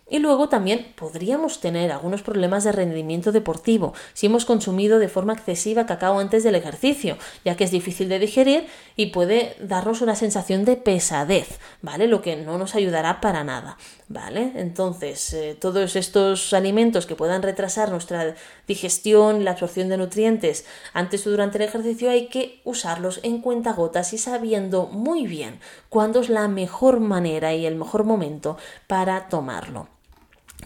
Y 0.08 0.20
luego 0.20 0.50
también 0.50 0.94
podríamos 0.96 1.60
tener 1.62 1.92
algunos 1.92 2.22
problemas 2.22 2.64
de 2.64 2.72
rendimiento 2.72 3.32
deportivo 3.32 3.96
si 4.14 4.28
hemos 4.28 4.46
consumido 4.46 5.00
de 5.00 5.10
forma 5.10 5.34
excesiva 5.34 5.88
cacao 5.88 6.20
antes 6.20 6.44
del 6.44 6.54
ejercicio, 6.54 7.18
ya 7.44 7.58
que 7.58 7.64
es 7.64 7.72
difícil 7.72 8.08
de 8.08 8.20
digerir 8.20 8.68
y 8.96 9.08
puede 9.08 9.56
darnos 9.60 10.02
una 10.02 10.16
sensación 10.16 10.64
de 10.64 10.78
pesadez, 10.78 11.60
¿vale? 11.82 12.08
Lo 12.08 12.22
que 12.22 12.36
no 12.36 12.60
nos 12.60 12.76
ayudará 12.76 13.20
para 13.20 13.44
nada, 13.44 13.80
¿vale? 14.08 14.52
Entonces, 14.58 15.34
eh, 15.34 15.58
todos 15.60 15.96
estos 15.96 16.54
alimentos 16.54 17.08
que 17.08 17.16
puedan 17.16 17.42
retrasar 17.42 17.90
nuestra 17.90 18.36
digestión, 18.68 19.44
la 19.44 19.52
absorción 19.52 19.90
de 19.90 19.98
nutrientes 19.98 20.68
antes 20.94 21.26
o 21.26 21.32
durante 21.32 21.58
el 21.58 21.64
ejercicio 21.64 22.12
hay 22.12 22.28
que 22.28 22.62
usarlos 22.64 23.22
en 23.24 23.42
cuentagotas 23.42 24.14
y 24.14 24.20
sabiendo 24.20 24.86
muy 24.86 25.26
bien 25.26 25.60
cuándo 25.90 26.20
es 26.20 26.30
la 26.30 26.48
mejor 26.48 27.00
manera 27.00 27.56
y 27.56 27.66
el 27.66 27.74
mejor 27.74 28.04
momento 28.04 28.56
para 28.86 29.30
tomarlo. 29.30 29.95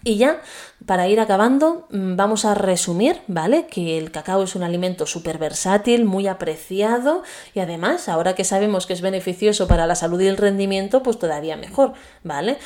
Y 0.03 0.17
ya, 0.17 0.41
para 0.85 1.07
ir 1.07 1.19
acabando, 1.19 1.87
mm, 1.91 2.15
vamos 2.15 2.45
a 2.45 2.55
resumir, 2.55 3.21
¿vale? 3.27 3.67
Que 3.67 3.97
el 3.97 4.11
cacao 4.11 4.43
es 4.43 4.55
un 4.55 4.63
alimento 4.63 5.05
súper 5.05 5.37
versátil, 5.37 6.05
muy 6.05 6.27
apreciado 6.27 7.23
y 7.53 7.59
además, 7.59 8.09
ahora 8.09 8.35
que 8.35 8.43
sabemos 8.43 8.85
que 8.85 8.93
es 8.93 9.01
beneficioso 9.01 9.67
para 9.67 9.87
la 9.87 9.95
salud 9.95 10.19
y 10.21 10.27
el 10.27 10.37
rendimiento, 10.37 11.03
pues 11.03 11.19
todavía 11.19 11.57
mejor, 11.57 11.93
¿vale? 12.23 12.57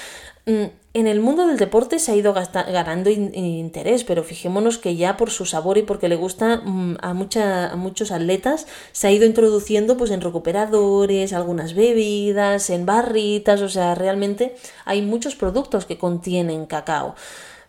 Mm, 0.46 0.66
en 0.96 1.08
el 1.08 1.22
mundo 1.22 1.48
del 1.48 1.58
deporte 1.58 1.98
se 2.00 2.12
ha 2.12 2.16
ido 2.16 2.34
ganando 2.34 3.10
interés, 3.10 4.04
pero 4.04 4.24
fijémonos 4.24 4.78
que 4.78 4.96
ya 4.96 5.18
por 5.18 5.32
su 5.32 5.46
sabor 5.46 5.78
y 5.78 5.84
porque 5.84 6.10
le 6.10 6.18
gusta 6.18 6.58
mm, 6.58 6.98
a, 7.02 7.10
a, 7.12 7.76
muchos 7.76 8.12
atletas, 8.12 8.68
se 8.92 9.08
ha 9.08 9.12
ido 9.12 9.26
introduciendo 9.26 9.98
pues 9.98 10.12
en 10.12 10.22
recuperadores, 10.22 11.34
algunas 11.34 11.74
bebidas, 11.74 12.70
en 12.70 12.86
barritas, 12.86 13.62
o 13.62 13.70
sea, 13.70 13.96
realmente 13.96 14.56
hay 14.86 15.02
muchos 15.02 15.36
productos 15.36 15.86
que 15.86 15.98
contienen 15.98 16.66
cacao. 16.68 17.16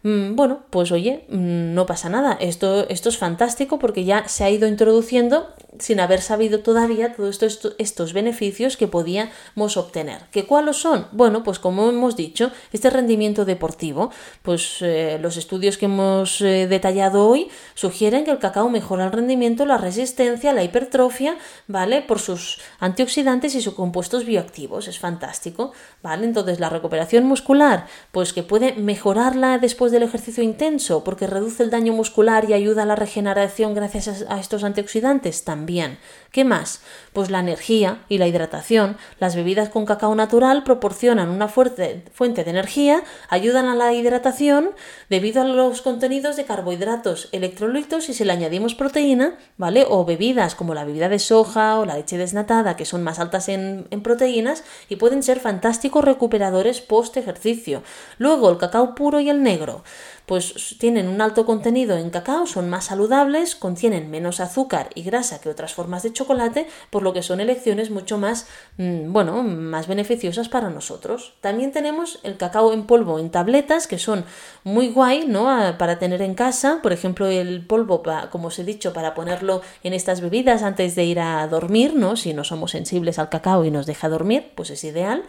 Mm, 0.04 0.36
bueno, 0.36 0.64
pues 0.68 0.92
oye, 0.92 1.24
mm, 1.30 1.72
no 1.72 1.86
pasa 1.86 2.10
nada. 2.10 2.36
Esto, 2.38 2.86
esto 2.90 3.08
es 3.08 3.16
fantástico 3.16 3.78
porque 3.78 4.04
ya 4.04 4.28
se 4.28 4.44
ha 4.44 4.50
ido 4.50 4.68
introduciendo 4.68 5.48
sin 5.78 5.98
haber 5.98 6.20
sabido 6.20 6.60
todavía 6.60 7.14
todos 7.14 7.40
estos 7.78 8.12
beneficios 8.12 8.76
que 8.76 8.86
podíamos 8.86 9.76
obtener. 9.76 10.20
¿Qué 10.30 10.44
cuáles 10.44 10.76
son? 10.76 11.06
Bueno, 11.12 11.42
pues 11.42 11.58
como 11.58 11.88
hemos 11.88 12.16
dicho, 12.16 12.52
este 12.72 12.90
rendimiento 12.90 13.46
deportivo, 13.46 14.10
pues 14.42 14.82
eh, 14.82 15.18
los 15.20 15.38
estudios 15.38 15.78
que 15.78 15.86
hemos 15.86 16.40
eh, 16.42 16.66
detallado 16.68 17.26
hoy 17.26 17.48
sugieren 17.74 18.24
que 18.24 18.30
el 18.30 18.38
cacao 18.38 18.68
mejora 18.68 19.06
el 19.06 19.12
rendimiento, 19.12 19.64
la 19.64 19.78
resistencia, 19.78 20.52
la 20.52 20.62
hipertrofia, 20.62 21.38
¿vale? 21.66 22.02
Por 22.02 22.18
sus 22.18 22.60
antioxidantes 22.78 23.54
y 23.54 23.62
sus 23.62 23.74
compuestos 23.74 24.26
bioactivos. 24.26 24.86
Es 24.86 24.98
fantástico, 24.98 25.72
¿vale? 26.02 26.26
Entonces 26.26 26.60
la 26.60 26.68
recuperación 26.68 27.24
muscular, 27.24 27.86
pues 28.12 28.34
que 28.34 28.42
puede 28.42 28.74
mejorarla 28.74 29.58
después 29.58 29.93
del 29.94 30.02
ejercicio 30.02 30.42
intenso 30.42 31.04
porque 31.04 31.26
reduce 31.26 31.62
el 31.62 31.70
daño 31.70 31.92
muscular 31.92 32.44
y 32.48 32.52
ayuda 32.52 32.82
a 32.82 32.86
la 32.86 32.96
regeneración 32.96 33.72
gracias 33.74 34.26
a, 34.28 34.38
estos 34.38 34.64
antioxidantes 34.64 35.44
también. 35.44 35.98
¿Qué 36.30 36.44
más? 36.44 36.82
Pues 37.12 37.30
la 37.30 37.40
energía 37.40 38.02
y 38.08 38.18
la 38.18 38.26
hidratación. 38.26 38.96
Las 39.20 39.36
bebidas 39.36 39.68
con 39.68 39.86
cacao 39.86 40.14
natural 40.14 40.64
proporcionan 40.64 41.28
una 41.28 41.48
fuerte 41.48 42.04
fuente 42.12 42.44
de 42.44 42.50
energía, 42.50 43.02
ayudan 43.28 43.66
a 43.66 43.74
la 43.74 43.92
hidratación 43.92 44.72
debido 45.08 45.42
a 45.42 45.44
los 45.44 45.80
contenidos 45.80 46.36
de 46.36 46.44
carbohidratos, 46.44 47.28
electrolitos 47.32 48.08
y 48.08 48.14
si 48.14 48.24
le 48.24 48.32
añadimos 48.32 48.74
proteína, 48.74 49.38
¿vale? 49.56 49.86
O 49.88 50.04
bebidas 50.04 50.56
como 50.56 50.74
la 50.74 50.84
bebida 50.84 51.08
de 51.08 51.20
soja 51.20 51.78
o 51.78 51.84
la 51.84 51.96
leche 51.96 52.18
desnatada 52.18 52.76
que 52.76 52.84
son 52.84 53.04
más 53.04 53.20
altas 53.20 53.48
en, 53.48 53.86
en 53.90 54.02
proteínas 54.02 54.64
y 54.88 54.96
pueden 54.96 55.22
ser 55.22 55.38
fantásticos 55.38 56.04
recuperadores 56.04 56.80
post 56.80 57.16
ejercicio. 57.16 57.82
Luego 58.18 58.50
el 58.50 58.58
cacao 58.58 58.96
puro 58.96 59.20
y 59.20 59.30
el 59.30 59.42
negro 59.42 59.83
pues 60.26 60.76
tienen 60.78 61.08
un 61.08 61.20
alto 61.20 61.44
contenido 61.44 61.96
en 61.96 62.10
cacao, 62.10 62.46
son 62.46 62.70
más 62.70 62.86
saludables, 62.86 63.54
contienen 63.54 64.10
menos 64.10 64.40
azúcar 64.40 64.90
y 64.94 65.02
grasa 65.02 65.40
que 65.40 65.48
otras 65.48 65.74
formas 65.74 66.02
de 66.02 66.12
chocolate, 66.12 66.66
por 66.90 67.02
lo 67.02 67.12
que 67.12 67.22
son 67.22 67.40
elecciones 67.40 67.90
mucho 67.90 68.18
más, 68.18 68.46
mm, 68.78 69.12
bueno, 69.12 69.42
más 69.42 69.86
beneficiosas 69.86 70.48
para 70.48 70.70
nosotros. 70.70 71.34
También 71.40 71.72
tenemos 71.72 72.20
el 72.22 72.36
cacao 72.36 72.72
en 72.72 72.86
polvo 72.86 73.18
en 73.18 73.30
tabletas, 73.30 73.86
que 73.86 73.98
son 73.98 74.24
muy 74.62 74.88
guay, 74.88 75.26
¿no? 75.26 75.44
Para 75.78 75.98
tener 75.98 76.22
en 76.22 76.34
casa, 76.34 76.80
por 76.82 76.92
ejemplo, 76.92 77.26
el 77.26 77.66
polvo, 77.66 78.02
como 78.30 78.48
os 78.48 78.58
he 78.58 78.64
dicho, 78.64 78.92
para 78.92 79.14
ponerlo 79.14 79.60
en 79.82 79.92
estas 79.92 80.20
bebidas 80.20 80.62
antes 80.62 80.94
de 80.94 81.04
ir 81.04 81.20
a 81.20 81.46
dormir, 81.48 81.94
¿no? 81.94 82.16
Si 82.16 82.32
no 82.32 82.44
somos 82.44 82.70
sensibles 82.70 83.18
al 83.18 83.28
cacao 83.28 83.64
y 83.64 83.70
nos 83.70 83.86
deja 83.86 84.08
dormir, 84.08 84.52
pues 84.54 84.70
es 84.70 84.84
ideal 84.84 85.24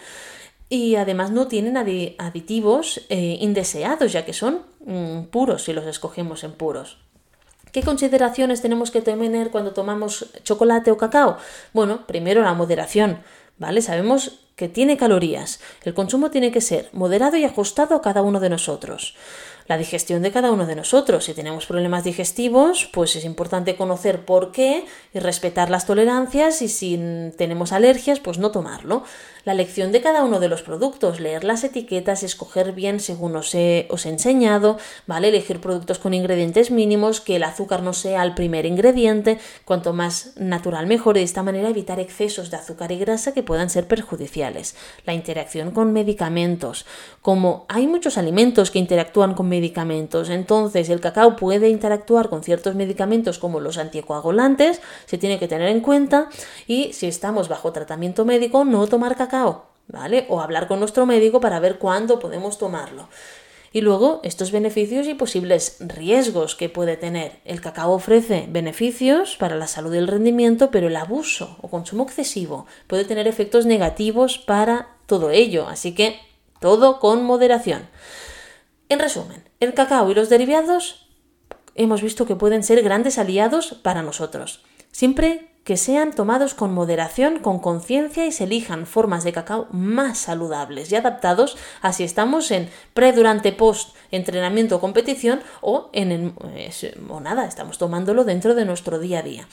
y 0.69 0.95
además 0.95 1.31
no 1.31 1.47
tienen 1.47 1.77
aditivos 1.77 3.01
eh, 3.09 3.37
indeseados, 3.39 4.11
ya 4.11 4.25
que 4.25 4.33
son 4.33 4.61
mm, 4.85 5.23
puros 5.25 5.63
si 5.63 5.73
los 5.73 5.85
escogemos 5.85 6.43
en 6.43 6.53
puros. 6.53 6.97
¿Qué 7.71 7.83
consideraciones 7.83 8.61
tenemos 8.61 8.89
que 8.89 9.01
tener 9.01 9.51
cuando 9.51 9.73
tomamos 9.73 10.27
chocolate 10.43 10.91
o 10.91 10.97
cacao? 10.97 11.37
Bueno, 11.73 12.07
primero 12.07 12.41
la 12.41 12.53
moderación, 12.53 13.19
¿vale? 13.57 13.81
Sabemos 13.81 14.39
que 14.55 14.69
tiene 14.69 14.95
calorías. 14.95 15.59
El 15.83 15.93
consumo 15.93 16.31
tiene 16.31 16.51
que 16.51 16.61
ser 16.61 16.89
moderado 16.93 17.35
y 17.35 17.43
ajustado 17.43 17.95
a 17.95 18.01
cada 18.01 18.21
uno 18.21 18.39
de 18.39 18.49
nosotros 18.49 19.15
la 19.67 19.77
digestión 19.77 20.21
de 20.21 20.31
cada 20.31 20.51
uno 20.51 20.65
de 20.65 20.75
nosotros. 20.75 21.25
Si 21.25 21.33
tenemos 21.33 21.65
problemas 21.65 22.03
digestivos, 22.03 22.89
pues 22.93 23.15
es 23.15 23.25
importante 23.25 23.75
conocer 23.75 24.25
por 24.25 24.51
qué 24.51 24.85
y 25.13 25.19
respetar 25.19 25.69
las 25.69 25.85
tolerancias 25.85 26.61
y 26.61 26.69
si 26.69 26.99
tenemos 27.37 27.71
alergias, 27.71 28.19
pues 28.19 28.37
no 28.37 28.51
tomarlo. 28.51 29.03
La 29.43 29.51
elección 29.51 29.91
de 29.91 30.01
cada 30.01 30.23
uno 30.23 30.39
de 30.39 30.49
los 30.49 30.63
productos, 30.63 31.19
leer 31.19 31.43
las 31.43 31.63
etiquetas, 31.63 32.23
escoger 32.23 32.71
bien 32.71 32.99
según 32.99 33.35
os 33.35 33.53
he, 33.53 33.87
os 33.91 34.07
he 34.07 34.09
enseñado, 34.09 34.77
¿vale? 35.05 35.27
Elegir 35.27 35.61
productos 35.61 35.99
con 35.99 36.15
ingredientes 36.15 36.71
mínimos, 36.71 37.21
que 37.21 37.35
el 37.35 37.43
azúcar 37.43 37.83
no 37.83 37.93
sea 37.93 38.23
el 38.23 38.33
primer 38.33 38.65
ingrediente, 38.65 39.37
cuanto 39.63 39.93
más 39.93 40.33
natural 40.35 40.87
mejor, 40.87 41.15
de 41.15 41.21
esta 41.21 41.43
manera 41.43 41.69
evitar 41.69 41.99
excesos 41.99 42.49
de 42.49 42.57
azúcar 42.57 42.91
y 42.91 42.97
grasa 42.97 43.35
que 43.35 43.43
puedan 43.43 43.69
ser 43.69 43.87
perjudiciales. 43.87 44.75
La 45.05 45.13
interacción 45.13 45.69
con 45.69 45.93
medicamentos. 45.93 46.87
Como 47.21 47.65
hay 47.69 47.85
muchos 47.85 48.17
alimentos 48.17 48.71
que 48.71 48.79
interactúan 48.79 49.35
con 49.35 49.47
medicamentos. 49.47 49.54
Entonces, 50.29 50.89
el 50.89 50.99
cacao 50.99 51.35
puede 51.35 51.69
interactuar 51.69 52.29
con 52.29 52.43
ciertos 52.43 52.75
medicamentos 52.75 53.39
como 53.39 53.59
los 53.59 53.77
anticoagulantes, 53.77 54.81
se 55.05 55.17
tiene 55.17 55.39
que 55.39 55.47
tener 55.47 55.69
en 55.69 55.81
cuenta 55.81 56.29
y 56.67 56.93
si 56.93 57.07
estamos 57.07 57.49
bajo 57.49 57.71
tratamiento 57.71 58.25
médico, 58.25 58.65
no 58.65 58.87
tomar 58.87 59.15
cacao, 59.15 59.65
¿vale? 59.87 60.25
O 60.29 60.41
hablar 60.41 60.67
con 60.67 60.79
nuestro 60.79 61.05
médico 61.05 61.39
para 61.39 61.59
ver 61.59 61.77
cuándo 61.77 62.19
podemos 62.19 62.57
tomarlo. 62.57 63.09
Y 63.75 63.81
luego 63.81 64.21
estos 64.23 64.51
beneficios 64.51 65.05
y 65.05 65.15
posibles 65.15 65.75
riesgos 65.81 66.55
que 66.55 66.69
puede 66.69 66.95
tener. 66.95 67.41
El 67.43 67.59
cacao 67.59 67.91
ofrece 67.91 68.45
beneficios 68.49 69.35
para 69.35 69.57
la 69.57 69.67
salud 69.67 69.93
y 69.93 69.97
el 69.97 70.07
rendimiento, 70.07 70.71
pero 70.71 70.87
el 70.87 70.95
abuso 70.95 71.57
o 71.61 71.67
consumo 71.67 72.03
excesivo 72.03 72.67
puede 72.87 73.03
tener 73.03 73.27
efectos 73.27 73.65
negativos 73.65 74.37
para 74.37 74.95
todo 75.07 75.29
ello. 75.29 75.67
Así 75.67 75.93
que 75.93 76.17
todo 76.61 77.01
con 77.01 77.25
moderación. 77.25 77.89
En 78.87 78.99
resumen, 78.99 79.43
el 79.59 79.73
cacao 79.73 80.09
y 80.11 80.13
los 80.13 80.29
derivados 80.29 81.07
hemos 81.75 82.01
visto 82.01 82.25
que 82.25 82.35
pueden 82.35 82.63
ser 82.63 82.81
grandes 82.83 83.17
aliados 83.17 83.79
para 83.83 84.01
nosotros, 84.01 84.63
siempre 84.91 85.51
que 85.65 85.77
sean 85.77 86.13
tomados 86.13 86.53
con 86.53 86.73
moderación, 86.75 87.39
con 87.39 87.57
conciencia 87.57 88.27
y 88.27 88.31
se 88.31 88.43
elijan 88.43 88.85
formas 88.85 89.23
de 89.23 89.33
cacao 89.33 89.67
más 89.71 90.19
saludables 90.19 90.91
y 90.91 90.95
adaptados 90.95 91.57
a 91.81 91.91
si 91.91 92.03
estamos 92.03 92.51
en 92.51 92.69
pre, 92.93 93.13
durante, 93.13 93.51
post, 93.51 93.95
entrenamiento 94.11 94.75
o 94.75 94.79
competición 94.79 95.41
o 95.61 95.89
en 95.91 96.35
o 97.09 97.19
nada, 97.19 97.45
estamos 97.45 97.79
tomándolo 97.79 98.25
dentro 98.25 98.53
de 98.53 98.65
nuestro 98.65 98.99
día 98.99 99.19
a 99.19 99.23
día. 99.23 99.47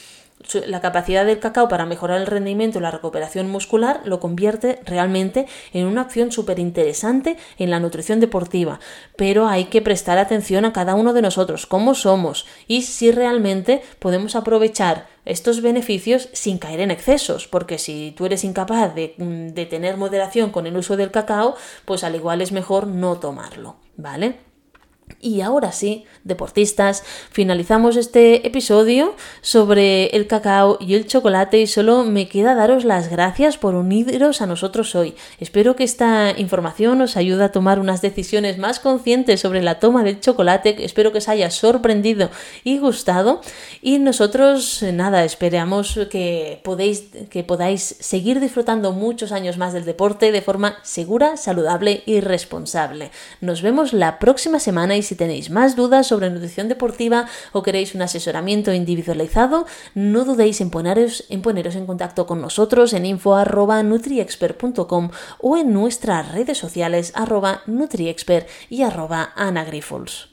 La 0.67 0.81
capacidad 0.81 1.25
del 1.25 1.39
cacao 1.39 1.69
para 1.69 1.87
mejorar 1.87 2.21
el 2.21 2.27
rendimiento 2.27 2.79
y 2.79 2.83
la 2.83 2.91
recuperación 2.91 3.51
muscular 3.51 4.01
lo 4.05 4.21
convierte 4.21 4.81
realmente 4.85 5.47
en 5.73 5.87
una 5.87 6.03
opción 6.03 6.33
súper 6.33 6.59
interesante 6.59 7.37
en 7.59 7.71
la 7.71 7.81
nutrición 7.81 8.21
deportiva. 8.21 8.81
Pero 9.17 9.47
hay 9.47 9.67
que 9.67 9.83
prestar 9.83 10.19
atención 10.19 10.65
a 10.65 10.73
cada 10.73 10.95
uno 10.95 11.13
de 11.13 11.23
nosotros, 11.23 11.67
cómo 11.67 11.95
somos 11.95 12.47
y 12.67 12.83
si 12.83 13.11
realmente 13.11 13.83
podemos 13.99 14.37
aprovechar 14.37 15.07
estos 15.25 15.63
beneficios 15.63 16.29
sin 16.33 16.59
caer 16.59 16.81
en 16.81 16.91
excesos, 16.91 17.47
porque 17.47 17.79
si 17.79 18.13
tú 18.17 18.27
eres 18.27 18.45
incapaz 18.45 18.95
de, 18.95 19.15
de 19.17 19.67
tener 19.67 19.97
moderación 19.97 20.51
con 20.51 20.67
el 20.67 20.77
uso 20.77 20.97
del 20.97 21.13
cacao, 21.13 21.55
pues 21.85 22.03
al 22.03 22.15
igual 22.15 22.41
es 22.41 22.53
mejor 22.53 22.87
no 22.87 23.19
tomarlo, 23.19 23.77
¿vale? 23.97 24.52
Y 25.21 25.41
ahora 25.41 25.73
sí, 25.73 26.05
deportistas, 26.25 27.05
finalizamos 27.31 27.97
este 27.97 28.47
episodio 28.47 29.15
sobre 29.41 30.07
el 30.07 30.27
cacao 30.27 30.79
y 30.81 30.95
el 30.95 31.07
chocolate 31.07 31.61
y 31.61 31.67
solo 31.67 32.05
me 32.05 32.29
queda 32.29 32.55
daros 32.55 32.85
las 32.85 33.09
gracias 33.09 33.59
por 33.59 33.75
uniros 33.75 34.43
a 34.43 34.47
nosotros 34.47 34.95
hoy. 34.95 35.15
Espero 35.39 35.77
que 35.77 35.85
esta 35.85 36.33
información 36.37 37.01
os 37.01 37.17
ayude 37.17 37.45
a 37.45 37.53
tomar 37.53 37.79
unas 37.79 38.03
decisiones 38.03 38.59
más 38.59 38.81
conscientes 38.81 39.41
sobre 39.41 39.63
la 39.63 39.79
toma 39.79 40.05
del 40.05 40.21
chocolate. 40.21 40.85
Espero 40.85 41.13
que 41.13 41.19
os 41.19 41.29
haya 41.29 41.51
sorprendido 41.51 42.31
y 42.65 42.79
gustado. 42.79 43.41
Y 43.81 43.99
nosotros, 43.99 44.83
nada, 44.93 45.25
esperamos 45.25 45.99
que, 46.11 46.61
podéis, 46.63 47.05
que 47.31 47.45
podáis 47.45 47.83
seguir 47.83 48.41
disfrutando 48.41 48.93
muchos 48.93 49.33
años 49.33 49.59
más 49.59 49.73
del 49.73 49.85
deporte 49.85 50.33
de 50.33 50.43
forma 50.43 50.79
segura, 50.83 51.37
saludable 51.37 52.03
y 52.07 52.21
responsable. 52.21 53.11
Nos 53.41 53.63
vemos 53.63 53.93
la 53.93 54.19
próxima 54.19 54.59
semana 54.59 54.97
si 55.03 55.15
tenéis 55.15 55.51
más 55.51 55.77
dudas 55.77 56.07
sobre 56.07 56.31
nutrición 56.31 56.69
deportiva 56.69 57.27
o 57.53 57.63
queréis 57.63 57.95
un 57.95 58.01
asesoramiento 58.03 58.73
individualizado, 58.73 59.67
no 59.95 60.25
dudéis 60.25 60.61
en 60.61 60.71
poneros 60.71 61.25
en, 61.29 61.87
contacto 61.87 62.27
con 62.27 62.41
nosotros 62.41 62.93
en 62.93 63.07
info.nutriexpert.com 63.07 65.11
o 65.41 65.57
en 65.57 65.73
nuestras 65.73 66.33
redes 66.33 66.59
sociales 66.59 67.13
arroba 67.15 67.63
nutriexpert 67.67 68.49
y 68.71 68.83
arroba 68.83 69.33
anagrifols. 69.37 70.32